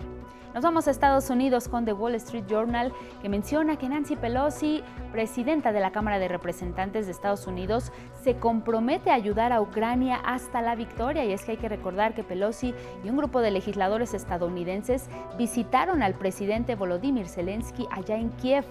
[0.54, 4.84] Nos vamos a Estados Unidos con The Wall Street Journal, que menciona que Nancy Pelosi,
[5.10, 7.90] presidenta de la Cámara de Representantes de Estados Unidos,
[8.22, 11.24] se compromete a ayudar a Ucrania hasta la victoria.
[11.24, 12.72] Y es que hay que recordar que Pelosi
[13.02, 18.64] y un grupo de legisladores estadounidenses visitaron al presidente Volodymyr Zelensky allá en Kiev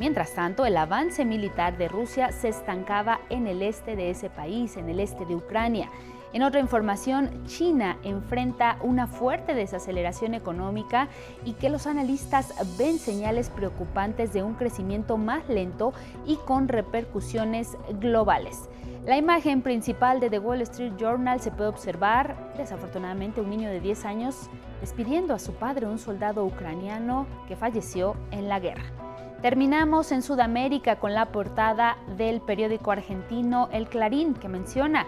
[0.00, 4.78] Mientras tanto, el avance militar de Rusia se estancaba en el este de ese país,
[4.78, 5.90] en el este de Ucrania.
[6.32, 11.08] En otra información, China enfrenta una fuerte desaceleración económica
[11.44, 15.92] y que los analistas ven señales preocupantes de un crecimiento más lento
[16.24, 18.70] y con repercusiones globales.
[19.04, 23.80] La imagen principal de The Wall Street Journal se puede observar, desafortunadamente, un niño de
[23.80, 24.48] 10 años
[24.80, 29.09] despidiendo a su padre, un soldado ucraniano que falleció en la guerra.
[29.42, 35.06] Terminamos en Sudamérica con la portada del periódico argentino El Clarín, que menciona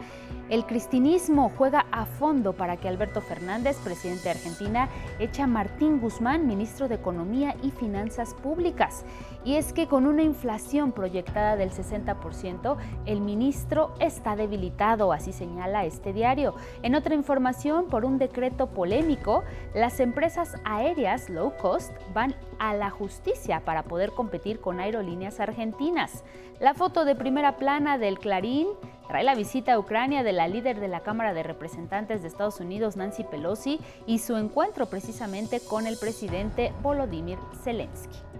[0.49, 5.99] el cristinismo juega a fondo para que Alberto Fernández, presidente de Argentina, eche a Martín
[5.99, 9.05] Guzmán, ministro de Economía y Finanzas Públicas.
[9.45, 12.76] Y es que con una inflación proyectada del 60%,
[13.07, 16.55] el ministro está debilitado, así señala este diario.
[16.82, 19.43] En otra información, por un decreto polémico,
[19.74, 26.22] las empresas aéreas low cost van a la justicia para poder competir con aerolíneas argentinas.
[26.61, 28.68] La foto de primera plana del Clarín
[29.09, 32.61] trae la visita a Ucrania de la líder de la Cámara de Representantes de Estados
[32.61, 38.32] Unidos, Nancy Pelosi, y su encuentro precisamente con el presidente Volodymyr Zelensky.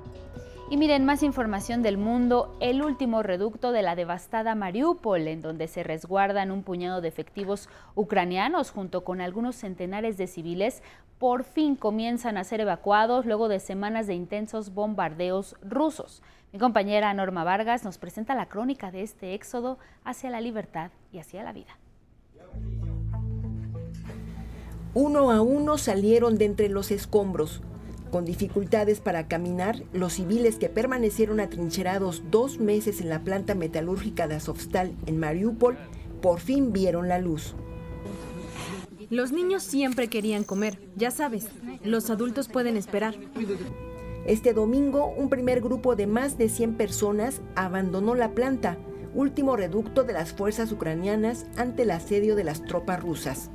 [0.73, 5.69] Y miren, más información del mundo, el último reducto de la devastada Mariupol, en donde
[5.69, 10.83] se resguardan un puñado de efectivos ucranianos junto con algunos centenares de civiles,
[11.19, 16.23] por fin comienzan a ser evacuados luego de semanas de intensos bombardeos rusos.
[16.55, 21.19] Mi compañera Norma Vargas nos presenta la crónica de este éxodo hacia la libertad y
[21.19, 21.77] hacia la vida.
[24.95, 27.61] Uno a uno salieron de entre los escombros.
[28.13, 34.29] Con dificultades para caminar, los civiles que permanecieron atrincherados dos meses en la planta metalúrgica
[34.29, 35.79] de Azovstal en Mariupol
[36.21, 37.55] por fin vieron la luz.
[39.09, 41.49] Los niños siempre querían comer, ya sabes,
[41.85, 43.15] los adultos pueden esperar.
[44.27, 48.77] Este domingo, un primer grupo de más de 100 personas abandonó la planta,
[49.15, 53.51] último reducto de las fuerzas ucranianas ante el asedio de las tropas rusas.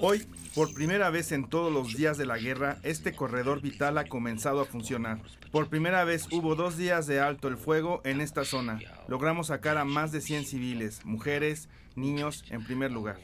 [0.00, 0.26] Hoy,
[0.56, 4.60] por primera vez en todos los días de la guerra, este corredor vital ha comenzado
[4.60, 5.20] a funcionar.
[5.52, 8.80] Por primera vez hubo dos días de alto el fuego en esta zona.
[9.06, 13.18] Logramos sacar a más de 100 civiles, mujeres, niños en primer lugar.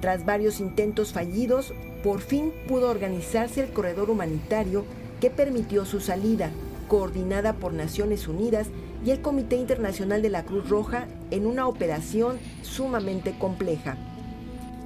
[0.00, 4.86] Tras varios intentos fallidos, por fin pudo organizarse el corredor humanitario
[5.20, 6.50] que permitió su salida,
[6.88, 8.68] coordinada por Naciones Unidas
[9.04, 13.96] y el Comité Internacional de la Cruz Roja en una operación sumamente compleja.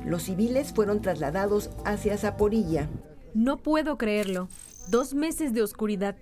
[0.06, 2.88] Los civiles fueron trasladados hacia Zaporilla.
[3.34, 4.48] No puedo creerlo.
[4.88, 6.16] Dos meses de oscuridad.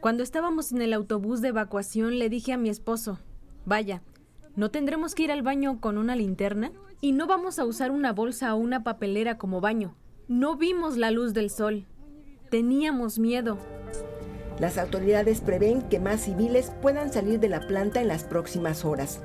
[0.00, 3.18] Cuando estábamos en el autobús de evacuación le dije a mi esposo,
[3.64, 4.02] vaya,
[4.56, 6.72] ¿no tendremos que ir al baño con una linterna?
[7.00, 9.94] Y no vamos a usar una bolsa o una papelera como baño.
[10.28, 11.86] No vimos la luz del sol.
[12.50, 13.58] Teníamos miedo.
[14.60, 19.20] Las autoridades prevén que más civiles puedan salir de la planta en las próximas horas.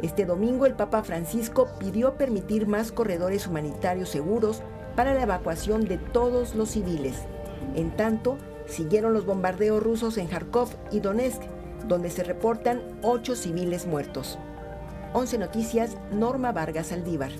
[0.00, 4.62] Este domingo el Papa Francisco pidió permitir más corredores humanitarios seguros
[4.94, 7.16] para la evacuación de todos los civiles.
[7.74, 11.42] En tanto, siguieron los bombardeos rusos en Kharkov y Donetsk,
[11.88, 14.38] donde se reportan ocho civiles muertos.
[15.14, 17.32] 11 Noticias, Norma Vargas Aldívar.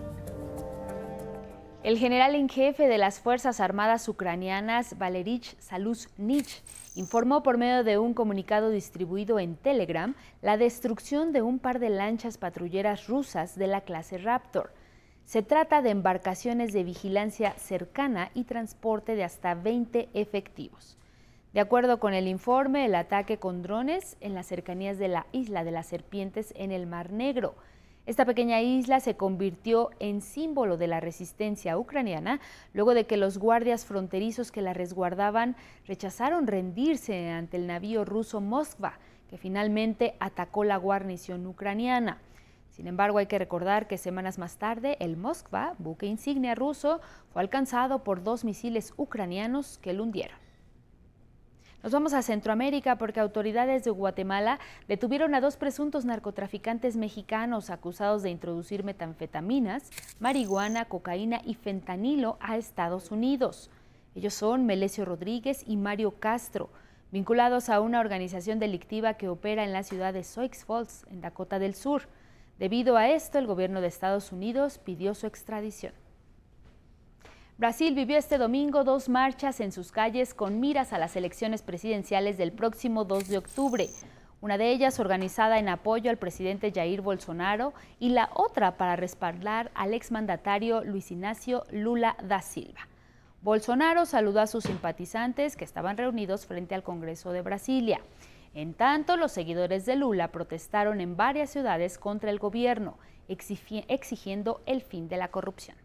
[1.84, 6.64] El general en jefe de las Fuerzas Armadas ucranianas, Valerich Saluzhnich,
[6.96, 11.90] informó por medio de un comunicado distribuido en Telegram la destrucción de un par de
[11.90, 14.72] lanchas patrulleras rusas de la clase Raptor.
[15.24, 20.96] Se trata de embarcaciones de vigilancia cercana y transporte de hasta 20 efectivos.
[21.52, 25.64] De acuerdo con el informe, el ataque con drones en las cercanías de la isla
[25.64, 27.56] de las serpientes en el Mar Negro
[28.06, 32.40] esta pequeña isla se convirtió en símbolo de la resistencia ucraniana
[32.72, 35.56] luego de que los guardias fronterizos que la resguardaban
[35.88, 42.18] rechazaron rendirse ante el navío ruso Moskva, que finalmente atacó la guarnición ucraniana.
[42.70, 47.00] Sin embargo, hay que recordar que semanas más tarde el Moskva, buque insignia ruso,
[47.32, 50.45] fue alcanzado por dos misiles ucranianos que lo hundieron.
[51.82, 54.58] Nos vamos a Centroamérica porque autoridades de Guatemala
[54.88, 62.56] detuvieron a dos presuntos narcotraficantes mexicanos acusados de introducir metanfetaminas, marihuana, cocaína y fentanilo a
[62.56, 63.70] Estados Unidos.
[64.14, 66.70] Ellos son Melesio Rodríguez y Mario Castro,
[67.12, 71.58] vinculados a una organización delictiva que opera en la ciudad de Sioux Falls, en Dakota
[71.58, 72.08] del Sur.
[72.58, 75.92] Debido a esto, el gobierno de Estados Unidos pidió su extradición.
[77.58, 82.36] Brasil vivió este domingo dos marchas en sus calles con miras a las elecciones presidenciales
[82.36, 83.88] del próximo 2 de octubre.
[84.42, 89.70] Una de ellas organizada en apoyo al presidente Jair Bolsonaro y la otra para respaldar
[89.74, 92.88] al exmandatario Luis Ignacio Lula da Silva.
[93.40, 98.02] Bolsonaro saludó a sus simpatizantes que estaban reunidos frente al Congreso de Brasilia.
[98.52, 102.98] En tanto, los seguidores de Lula protestaron en varias ciudades contra el gobierno,
[103.28, 105.78] exigiendo el fin de la corrupción.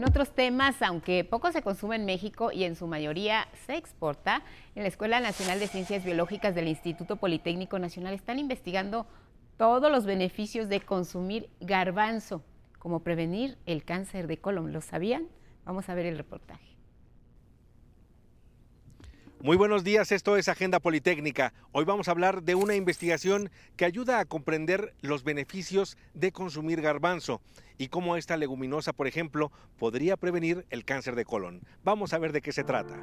[0.00, 4.42] En otros temas, aunque poco se consume en México y en su mayoría se exporta,
[4.74, 9.06] en la Escuela Nacional de Ciencias Biológicas del Instituto Politécnico Nacional están investigando
[9.58, 12.42] todos los beneficios de consumir garbanzo,
[12.78, 14.72] como prevenir el cáncer de colon.
[14.72, 15.28] ¿Lo sabían?
[15.66, 16.69] Vamos a ver el reportaje.
[19.42, 21.54] Muy buenos días, esto es Agenda Politécnica.
[21.72, 26.82] Hoy vamos a hablar de una investigación que ayuda a comprender los beneficios de consumir
[26.82, 27.40] garbanzo
[27.78, 31.62] y cómo esta leguminosa, por ejemplo, podría prevenir el cáncer de colon.
[31.84, 33.00] Vamos a ver de qué se trata.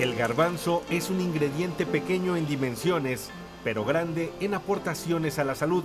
[0.00, 3.30] El garbanzo es un ingrediente pequeño en dimensiones,
[3.62, 5.84] pero grande en aportaciones a la salud.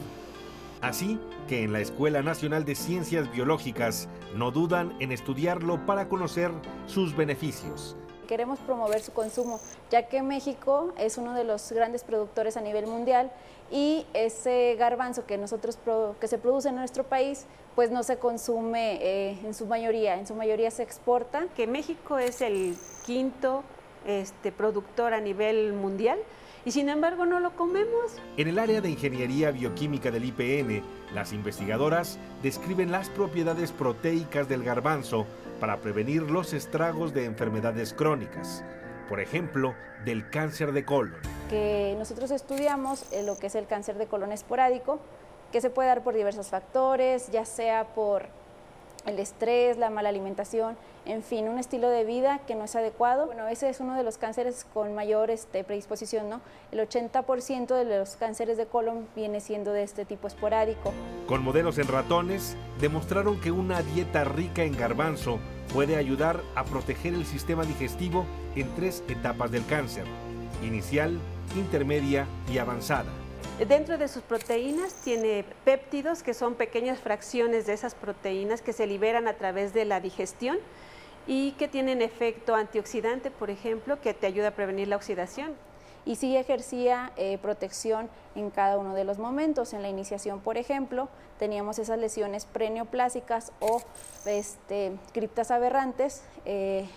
[0.81, 6.51] Así que en la Escuela Nacional de Ciencias Biológicas no dudan en estudiarlo para conocer
[6.87, 7.95] sus beneficios
[8.27, 9.59] queremos promover su consumo,
[9.89, 13.31] ya que México es uno de los grandes productores a nivel mundial
[13.71, 15.77] y ese garbanzo que nosotros
[16.19, 20.25] que se produce en nuestro país pues no se consume eh, en su mayoría, en
[20.25, 21.45] su mayoría se exporta.
[21.55, 22.75] Que México es el
[23.05, 23.63] quinto
[24.05, 26.17] este, productor a nivel mundial
[26.65, 28.19] y sin embargo no lo comemos.
[28.35, 34.63] En el área de ingeniería bioquímica del IPN, las investigadoras describen las propiedades proteicas del
[34.63, 35.27] garbanzo
[35.59, 38.63] para prevenir los estragos de enfermedades crónicas,
[39.09, 41.15] por ejemplo, del cáncer de colon.
[41.49, 44.99] Que nosotros estudiamos eh, lo que es el cáncer de colon esporádico,
[45.51, 48.27] que se puede dar por diversos factores, ya sea por
[49.07, 53.25] el estrés, la mala alimentación, en fin, un estilo de vida que no es adecuado.
[53.25, 56.41] Bueno, ese es uno de los cánceres con mayor este, predisposición, ¿no?
[56.71, 60.93] El 80% de los cánceres de colon viene siendo de este tipo esporádico.
[61.25, 65.39] Con modelos en ratones, demostraron que una dieta rica en garbanzo
[65.73, 70.05] puede ayudar a proteger el sistema digestivo en tres etapas del cáncer,
[70.63, 71.17] inicial,
[71.55, 73.11] intermedia y avanzada.
[73.65, 78.85] Dentro de sus proteínas tiene péptidos, que son pequeñas fracciones de esas proteínas que se
[78.85, 80.59] liberan a través de la digestión
[81.25, 85.55] y que tienen efecto antioxidante, por ejemplo, que te ayuda a prevenir la oxidación.
[86.05, 89.73] Y sí ejercía eh, protección en cada uno de los momentos.
[89.73, 93.81] En la iniciación, por ejemplo, teníamos esas lesiones preneoplásicas o
[94.25, 96.21] este, criptas aberrantes.
[96.45, 96.87] Eh,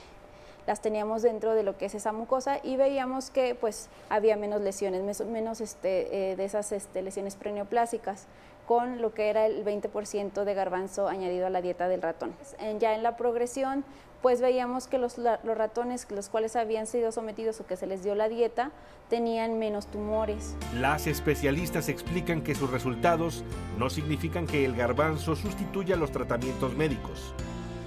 [0.67, 4.61] las teníamos dentro de lo que es esa mucosa y veíamos que pues había menos
[4.61, 8.27] lesiones, menos este, eh, de esas este, lesiones preneoplásicas
[8.67, 12.33] con lo que era el 20% de garbanzo añadido a la dieta del ratón.
[12.79, 13.85] Ya en la progresión
[14.23, 18.05] pues veíamos que los, los, ratones los cuales habían sido sometidos o que se les
[18.05, 18.71] dio la dieta
[19.09, 20.55] tenían menos tumores.
[20.79, 23.45] Las especialistas explican que sus resultados
[23.79, 27.35] no significan que el garbanzo sustituya los tratamientos médicos.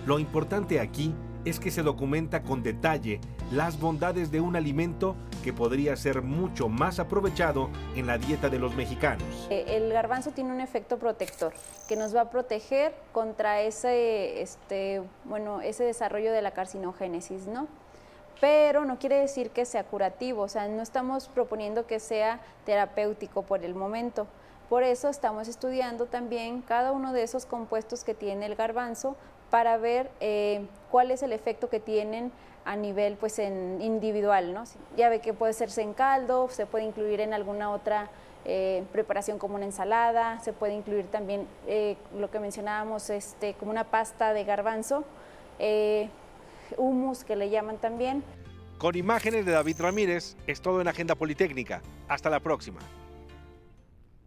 [0.05, 1.13] Lo importante aquí
[1.43, 3.19] que se documenta con detalle
[3.51, 8.59] las bondades de un alimento que podría ser mucho más aprovechado en la dieta de
[8.59, 9.47] los mexicanos.
[9.49, 11.53] Eh, el garbanzo tiene un efecto protector
[11.87, 17.67] que nos va a proteger contra ese, este, bueno, ese desarrollo de la carcinogénesis, ¿no?
[18.39, 23.43] pero no quiere decir que sea curativo, o sea, no estamos proponiendo que sea terapéutico
[23.43, 24.27] por el momento.
[24.67, 29.15] Por eso estamos estudiando también cada uno de esos compuestos que tiene el garbanzo
[29.49, 32.31] para ver eh, cuál es el efecto que tienen
[32.65, 34.63] a nivel pues individual, ¿no?
[34.95, 38.11] Ya ve que puede serse en caldo, se puede incluir en alguna otra
[38.45, 43.71] eh, preparación como una ensalada, se puede incluir también eh, lo que mencionábamos este, como
[43.71, 45.03] una pasta de garbanzo,
[45.57, 46.09] eh,
[46.77, 48.23] humus que le llaman también.
[48.77, 51.81] Con imágenes de David Ramírez, es todo en Agenda Politécnica.
[52.07, 52.81] Hasta la próxima.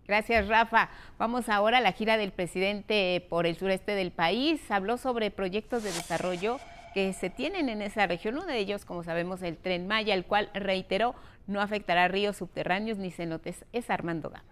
[0.07, 0.89] Gracias, Rafa.
[1.19, 4.61] Vamos ahora a la gira del presidente por el sureste del país.
[4.71, 6.59] Habló sobre proyectos de desarrollo
[6.95, 8.37] que se tienen en esa región.
[8.37, 11.15] Uno de ellos, como sabemos, el tren Maya, el cual reiteró
[11.47, 13.65] no afectará ríos subterráneos ni cenotes.
[13.73, 14.45] Es Armando Gama.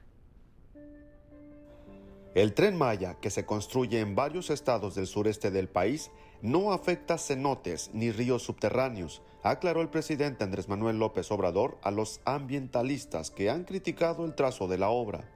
[2.34, 6.10] El tren Maya, que se construye en varios estados del sureste del país,
[6.42, 12.20] no afecta cenotes ni ríos subterráneos, aclaró el presidente Andrés Manuel López Obrador a los
[12.24, 15.30] ambientalistas que han criticado el trazo de la obra.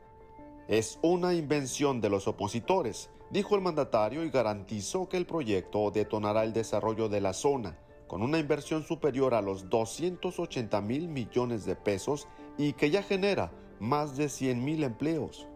[0.69, 6.45] Es una invención de los opositores, dijo el mandatario y garantizó que el proyecto detonará
[6.45, 11.75] el desarrollo de la zona, con una inversión superior a los 280 mil millones de
[11.75, 13.51] pesos y que ya genera
[13.81, 15.49] más de 100 mil empleos.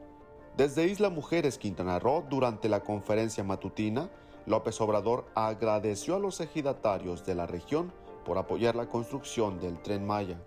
[0.56, 4.08] Desde Isla Mujeres, Quintana Roo, durante la conferencia matutina,
[4.46, 7.92] López Obrador agradeció a los ejidatarios de la región
[8.24, 10.40] por apoyar la construcción del tren Maya.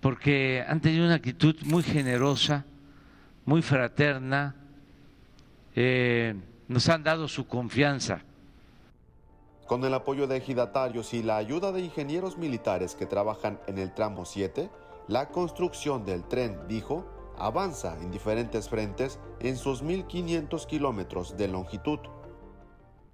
[0.00, 2.64] Porque han tenido una actitud muy generosa,
[3.48, 4.54] muy fraterna,
[5.74, 6.34] eh,
[6.68, 8.20] nos han dado su confianza.
[9.66, 13.94] Con el apoyo de ejidatarios y la ayuda de ingenieros militares que trabajan en el
[13.94, 14.68] tramo 7,
[15.08, 17.06] la construcción del tren, dijo,
[17.38, 22.00] avanza en diferentes frentes en sus 1.500 kilómetros de longitud.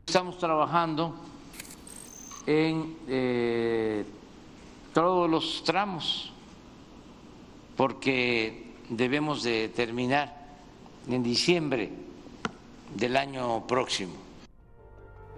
[0.05, 1.15] Estamos trabajando
[2.45, 4.05] en eh,
[4.93, 6.33] todos los tramos
[7.77, 10.45] porque debemos de terminar
[11.09, 11.91] en diciembre
[12.95, 14.15] del año próximo.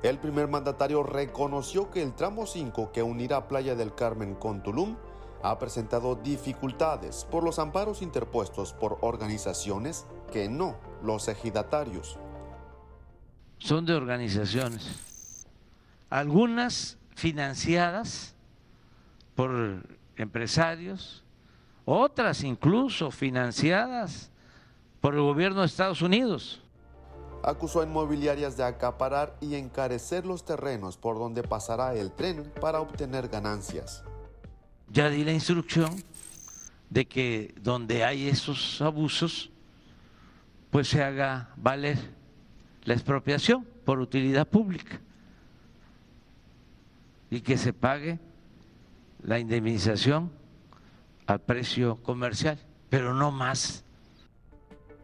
[0.03, 4.97] El primer mandatario reconoció que el tramo 5 que unirá Playa del Carmen con Tulum
[5.42, 12.18] ha presentado dificultades por los amparos interpuestos por organizaciones que no los ejidatarios.
[13.59, 15.47] Son de organizaciones,
[16.11, 18.34] algunas financiadas
[19.34, 19.86] por
[20.16, 21.24] empresarios,
[21.87, 24.30] otras incluso financiadas
[25.01, 26.61] por el gobierno de Estados Unidos
[27.47, 32.80] acusó a inmobiliarias de acaparar y encarecer los terrenos por donde pasará el tren para
[32.80, 34.03] obtener ganancias.
[34.91, 35.95] Ya di la instrucción
[36.91, 39.51] de que donde hay esos abusos,
[40.70, 41.99] pues se haga valer
[42.84, 45.01] la expropiación por utilidad pública
[47.30, 48.18] y que se pague
[49.22, 50.32] la indemnización
[51.26, 52.58] al precio comercial,
[52.88, 53.84] pero no más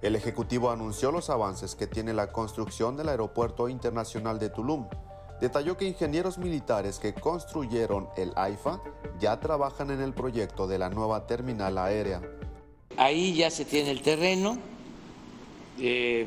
[0.02, 4.88] el Ejecutivo anunció los avances que tiene la construcción del Aeropuerto Internacional de Tulum.
[5.40, 8.82] Detalló que ingenieros militares que construyeron el AIFA
[9.20, 12.20] ya trabajan en el proyecto de la nueva terminal aérea.
[12.96, 14.58] Ahí ya se tiene el terreno.
[15.78, 16.26] Eh,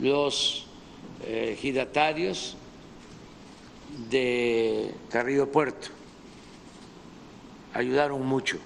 [0.00, 0.66] los
[1.24, 2.56] eh, giratarios
[4.10, 6.01] de Carrillo Puerto
[7.74, 8.58] ayudaron mucho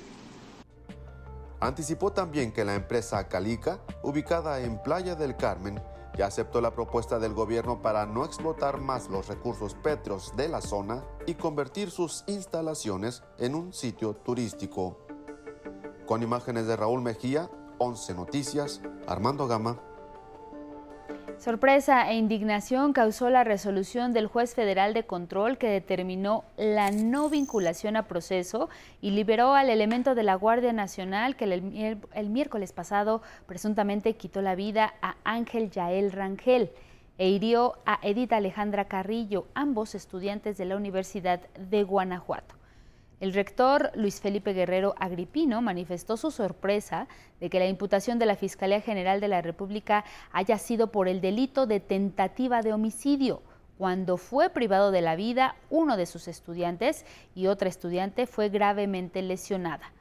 [1.61, 5.83] Anticipó también que la empresa Calica, ubicada en Playa del Carmen,
[6.17, 10.61] ya aceptó la propuesta del gobierno para no explotar más los recursos petros de la
[10.61, 14.99] zona y convertir sus instalaciones en un sitio turístico.
[16.07, 19.81] Con imágenes de Raúl Mejía, 11 Noticias, Armando Gama.
[21.39, 27.29] Sorpresa e indignación causó la resolución del juez federal de control que determinó la no
[27.29, 28.71] vinculación a proceso
[29.03, 34.55] y liberó al elemento de la Guardia Nacional que el, miércoles pasado presuntamente quitó la
[34.55, 36.71] vida a Ángel Yael Rangel
[37.19, 42.56] e hirió a Edith Alejandra Carrillo, ambos estudiantes de la Universidad de Guanajuato.
[43.19, 47.09] El rector Luis Felipe Guerrero Agripino manifestó su sorpresa
[47.41, 51.23] de que la imputación de la Fiscalía General de la República haya sido por el
[51.23, 53.41] delito de tentativa de homicidio,
[53.79, 59.23] cuando fue privado de la vida uno de sus estudiantes y otra estudiante fue gravemente
[59.23, 59.93] lesionada.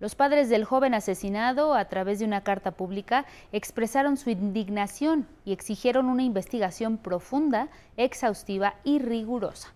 [0.00, 5.52] Los padres del joven asesinado, a través de una carta pública, expresaron su indignación y
[5.52, 7.68] exigieron una investigación profunda,
[7.98, 9.74] exhaustiva y rigurosa.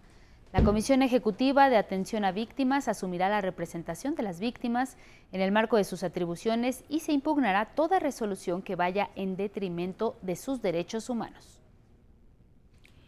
[0.57, 4.97] La Comisión Ejecutiva de Atención a Víctimas asumirá la representación de las víctimas
[5.31, 10.17] en el marco de sus atribuciones y se impugnará toda resolución que vaya en detrimento
[10.23, 11.61] de sus derechos humanos.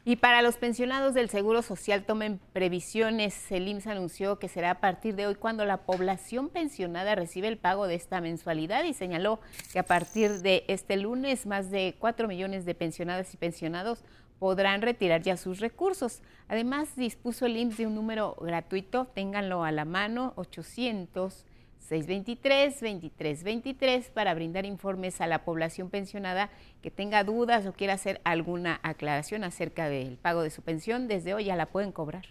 [0.04, 3.50] Y para los pensionados del Seguro Social tomen previsiones.
[3.50, 7.56] El IMSS anunció que será a partir de hoy cuando la población pensionada recibe el
[7.56, 9.40] pago de esta mensualidad y señaló
[9.72, 14.04] que a partir de este lunes más de 4 millones de pensionadas y pensionados
[14.38, 16.22] podrán retirar ya sus recursos.
[16.48, 21.46] Además, dispuso el IMSS de un número gratuito, ténganlo a la mano, 800
[21.88, 26.50] 623-2323 para brindar informes a la población pensionada
[26.82, 31.08] que tenga dudas o quiera hacer alguna aclaración acerca del pago de su pensión.
[31.08, 32.26] Desde hoy ya la pueden cobrar.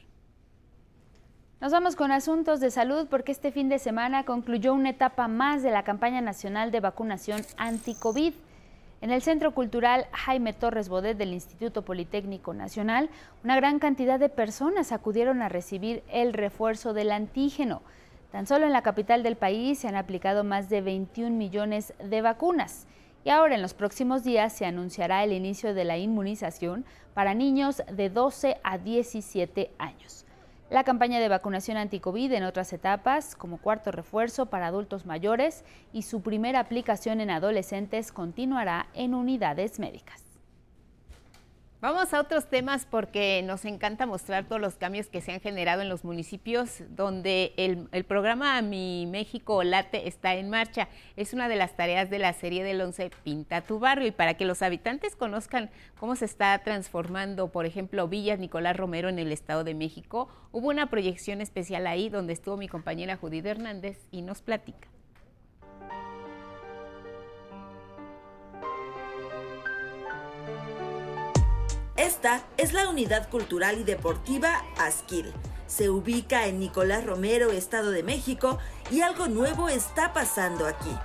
[1.60, 5.64] Nos vamos con asuntos de salud porque este fin de semana concluyó una etapa más
[5.64, 8.36] de la campaña nacional de vacunación anti-COVID.
[9.00, 13.12] En el Centro Cultural Jaime Torres Bodet del Instituto Politécnico Nacional,
[13.44, 17.84] una gran cantidad de personas acudieron a recibir el refuerzo del antígeno.
[18.32, 22.22] Tan solo en la capital del país se han aplicado más de 21 millones de
[22.22, 22.88] vacunas
[23.24, 26.84] y ahora en los próximos días se anunciará el inicio de la inmunización
[27.14, 30.27] para niños de 12 a 17 años.
[30.70, 35.64] La campaña de vacunación anti-COVID en otras etapas, como cuarto refuerzo para adultos mayores
[35.94, 40.27] y su primera aplicación en adolescentes, continuará en unidades médicas.
[41.80, 45.84] Vamos a otros temas porque nos encanta mostrar todos los cambios que se han generado
[45.84, 50.88] en los municipios donde el, programa Mi México Late está en marcha.
[51.18, 54.34] Es una de las tareas de la serie del 11 Pinta tu barrio y para
[54.34, 59.32] que los habitantes conozcan cómo se está transformando, por ejemplo, Villas Nicolás Romero en el
[59.32, 64.24] Estado de México, hubo una proyección especial ahí donde estuvo mi compañera Judith Hernández y
[64.24, 64.88] nos platica.
[71.98, 75.34] Esta es la Unidad Cultural y Deportiva Asquil.
[75.66, 78.60] Se ubica en Nicolás Romero, Estado de México,
[78.92, 80.96] y algo nuevo está pasando aquí.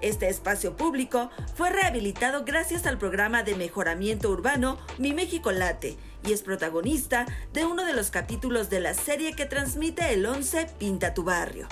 [0.00, 6.32] Este espacio público fue rehabilitado gracias al programa de mejoramiento urbano Mi México Late y
[6.32, 11.12] es protagonista de uno de los capítulos de la serie que transmite el 11 Pinta
[11.12, 11.66] tu Barrio.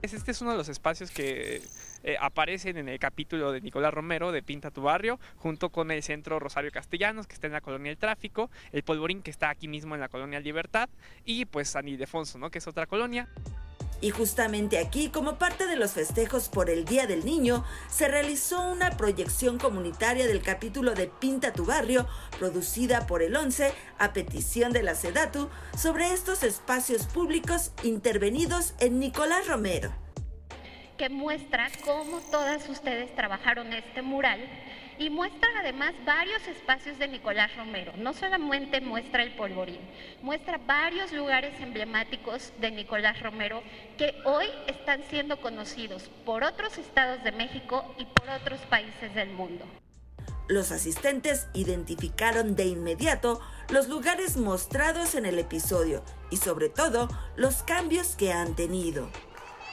[0.00, 1.62] Este es uno de los espacios que
[2.06, 6.04] eh, aparecen en el capítulo de Nicolás Romero de Pinta tu Barrio, junto con el
[6.04, 9.66] Centro Rosario Castellanos, que está en la Colonia El Tráfico, el Polvorín, que está aquí
[9.66, 10.88] mismo en la Colonia Libertad,
[11.24, 12.48] y pues San Ildefonso, ¿no?
[12.48, 13.28] que es otra colonia.
[14.00, 18.62] Y justamente aquí, como parte de los festejos por el Día del Niño, se realizó
[18.70, 22.06] una proyección comunitaria del capítulo de Pinta tu Barrio,
[22.38, 29.00] producida por el 11 a petición de la SEDATU, sobre estos espacios públicos intervenidos en
[29.00, 30.05] Nicolás Romero
[30.96, 34.40] que muestra cómo todas ustedes trabajaron este mural
[34.98, 37.92] y muestra además varios espacios de Nicolás Romero.
[37.98, 39.80] No solamente muestra el polvorín,
[40.22, 43.62] muestra varios lugares emblemáticos de Nicolás Romero
[43.98, 49.30] que hoy están siendo conocidos por otros estados de México y por otros países del
[49.30, 49.64] mundo.
[50.48, 57.64] Los asistentes identificaron de inmediato los lugares mostrados en el episodio y sobre todo los
[57.64, 59.10] cambios que han tenido.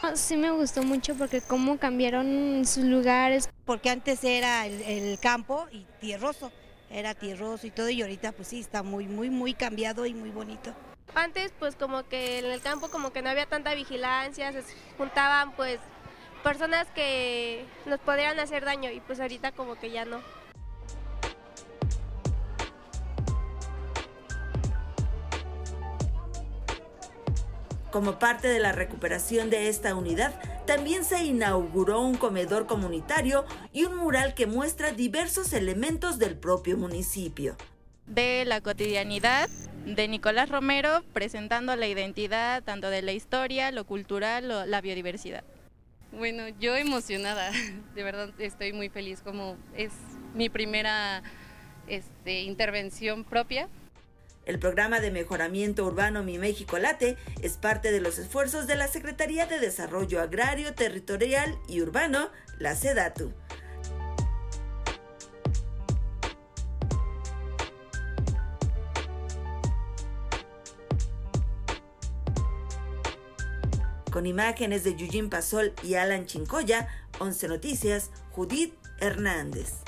[0.15, 3.49] Sí me gustó mucho porque cómo cambiaron sus lugares.
[3.65, 6.51] Porque antes era el, campo y tierroso,
[6.89, 10.29] era tierroso y todo y ahorita pues sí está muy, muy, muy cambiado y muy
[10.29, 10.73] bonito.
[11.15, 14.63] Antes pues como que en el campo como que no había tanta vigilancia, se
[14.97, 15.79] juntaban pues
[16.43, 20.21] personas que nos podrían hacer daño y pues ahorita como que ya no.
[27.93, 30.33] Como parte de la recuperación de esta unidad,
[30.65, 36.75] también se inauguró un comedor comunitario y un mural que muestra diversos elementos del propio
[36.75, 37.55] municipio.
[38.07, 39.47] De la cotidianidad
[39.85, 45.43] de Nicolás Romero, presentando la identidad tanto de la historia, lo cultural, la biodiversidad.
[46.13, 47.51] Bueno, yo emocionada,
[47.93, 49.91] de verdad estoy muy feliz como es
[50.33, 51.21] mi primera
[51.87, 53.69] este, intervención propia
[54.45, 58.87] el programa de mejoramiento urbano Mi México Late es parte de los esfuerzos de la
[58.87, 62.29] Secretaría de Desarrollo Agrario, Territorial y Urbano,
[62.59, 63.33] la SEDATU.
[74.11, 76.87] Con imágenes de Yujin Pasol y Alan Chincoya,
[77.19, 79.83] 11 Noticias, Judith Hernández.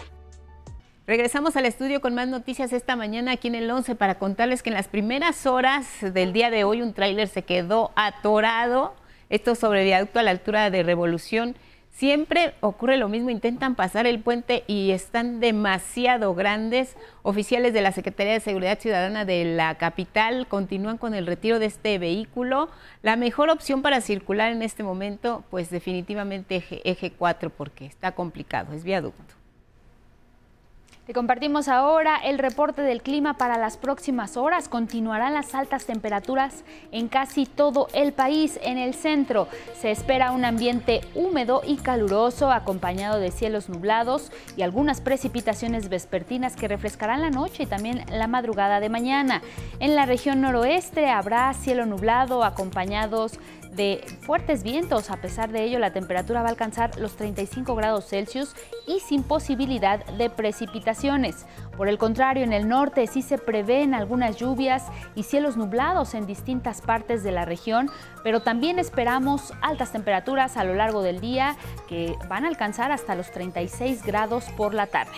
[1.08, 4.72] Regresamos al estudio con más noticias esta mañana aquí en el 11 para contarles que
[4.72, 8.96] en las primeras horas del día de hoy un tráiler se quedó atorado,
[9.30, 11.56] esto sobre viaducto a la altura de Revolución.
[11.92, 16.96] Siempre ocurre lo mismo, intentan pasar el puente y están demasiado grandes.
[17.22, 21.68] Oficiales de la Secretaría de Seguridad Ciudadana de la capital continúan con el retiro de
[21.68, 22.68] este vehículo.
[23.04, 28.14] La mejor opción para circular en este momento, pues definitivamente eje, eje 4 porque está
[28.14, 29.45] complicado, es viaducto.
[31.06, 34.68] Te compartimos ahora el reporte del clima para las próximas horas.
[34.68, 38.60] Continuarán las altas temperaturas en casi todo el país.
[38.64, 39.48] En el centro
[39.80, 46.56] se espera un ambiente húmedo y caluroso acompañado de cielos nublados y algunas precipitaciones vespertinas
[46.56, 49.44] que refrescarán la noche y también la madrugada de mañana.
[49.80, 53.40] En la región noroeste habrá cielo nublado acompañados
[53.76, 55.10] de fuertes vientos.
[55.10, 58.56] A pesar de ello, la temperatura va a alcanzar los 35 grados Celsius
[58.88, 61.46] y sin posibilidad de precipitaciones.
[61.78, 64.84] Por el contrario, en el norte sí se prevén algunas lluvias
[65.16, 67.90] y cielos nublados en distintas partes de la región,
[68.24, 71.56] pero también esperamos altas temperaturas a lo largo del día
[71.88, 75.18] que van a alcanzar hasta los 36 grados por la tarde.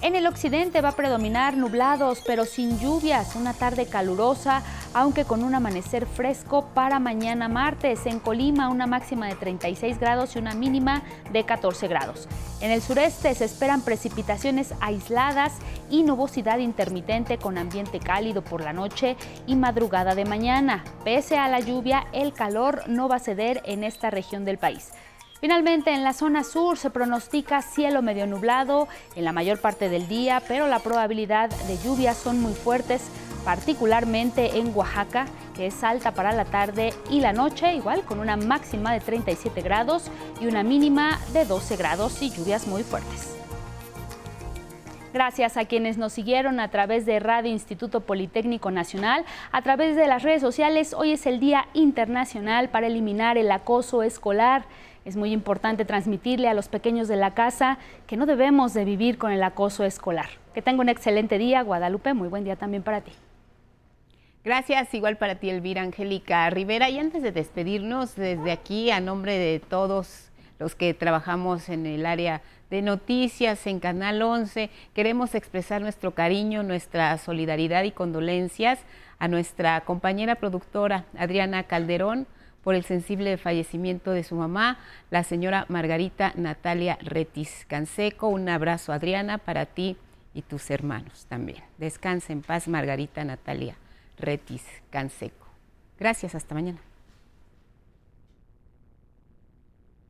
[0.00, 4.62] En el occidente va a predominar nublados, pero sin lluvias, una tarde calurosa,
[4.94, 8.06] aunque con un amanecer fresco para mañana martes.
[8.06, 11.02] En Colima una máxima de 36 grados y una mínima
[11.32, 12.28] de 14 grados.
[12.60, 15.54] En el sureste se esperan precipitaciones aisladas
[15.90, 19.16] y nubosidad intermitente con ambiente cálido por la noche
[19.48, 20.84] y madrugada de mañana.
[21.02, 24.92] Pese a la lluvia, el calor no va a ceder en esta región del país.
[25.40, 30.08] Finalmente, en la zona sur se pronostica cielo medio nublado en la mayor parte del
[30.08, 33.08] día, pero la probabilidad de lluvias son muy fuertes,
[33.44, 38.36] particularmente en Oaxaca, que es alta para la tarde y la noche, igual con una
[38.36, 40.10] máxima de 37 grados
[40.40, 43.36] y una mínima de 12 grados y lluvias muy fuertes.
[45.12, 50.06] Gracias a quienes nos siguieron a través de Radio Instituto Politécnico Nacional, a través de
[50.06, 50.94] las redes sociales.
[50.94, 54.64] Hoy es el Día Internacional para eliminar el acoso escolar.
[55.08, 59.16] Es muy importante transmitirle a los pequeños de la casa que no debemos de vivir
[59.16, 60.28] con el acoso escolar.
[60.52, 62.12] Que tenga un excelente día, Guadalupe.
[62.12, 63.12] Muy buen día también para ti.
[64.44, 66.90] Gracias, igual para ti, Elvira Angélica Rivera.
[66.90, 70.28] Y antes de despedirnos, desde aquí, a nombre de todos
[70.58, 76.62] los que trabajamos en el área de noticias en Canal 11, queremos expresar nuestro cariño,
[76.62, 78.78] nuestra solidaridad y condolencias
[79.18, 82.26] a nuestra compañera productora Adriana Calderón,
[82.62, 84.78] por el sensible fallecimiento de su mamá,
[85.10, 88.28] la señora Margarita Natalia Retis Canseco.
[88.28, 89.96] Un abrazo, Adriana, para ti
[90.34, 91.62] y tus hermanos también.
[91.78, 93.76] Descansa en paz, Margarita Natalia
[94.18, 95.46] Retis Canseco.
[95.98, 96.87] Gracias, hasta mañana.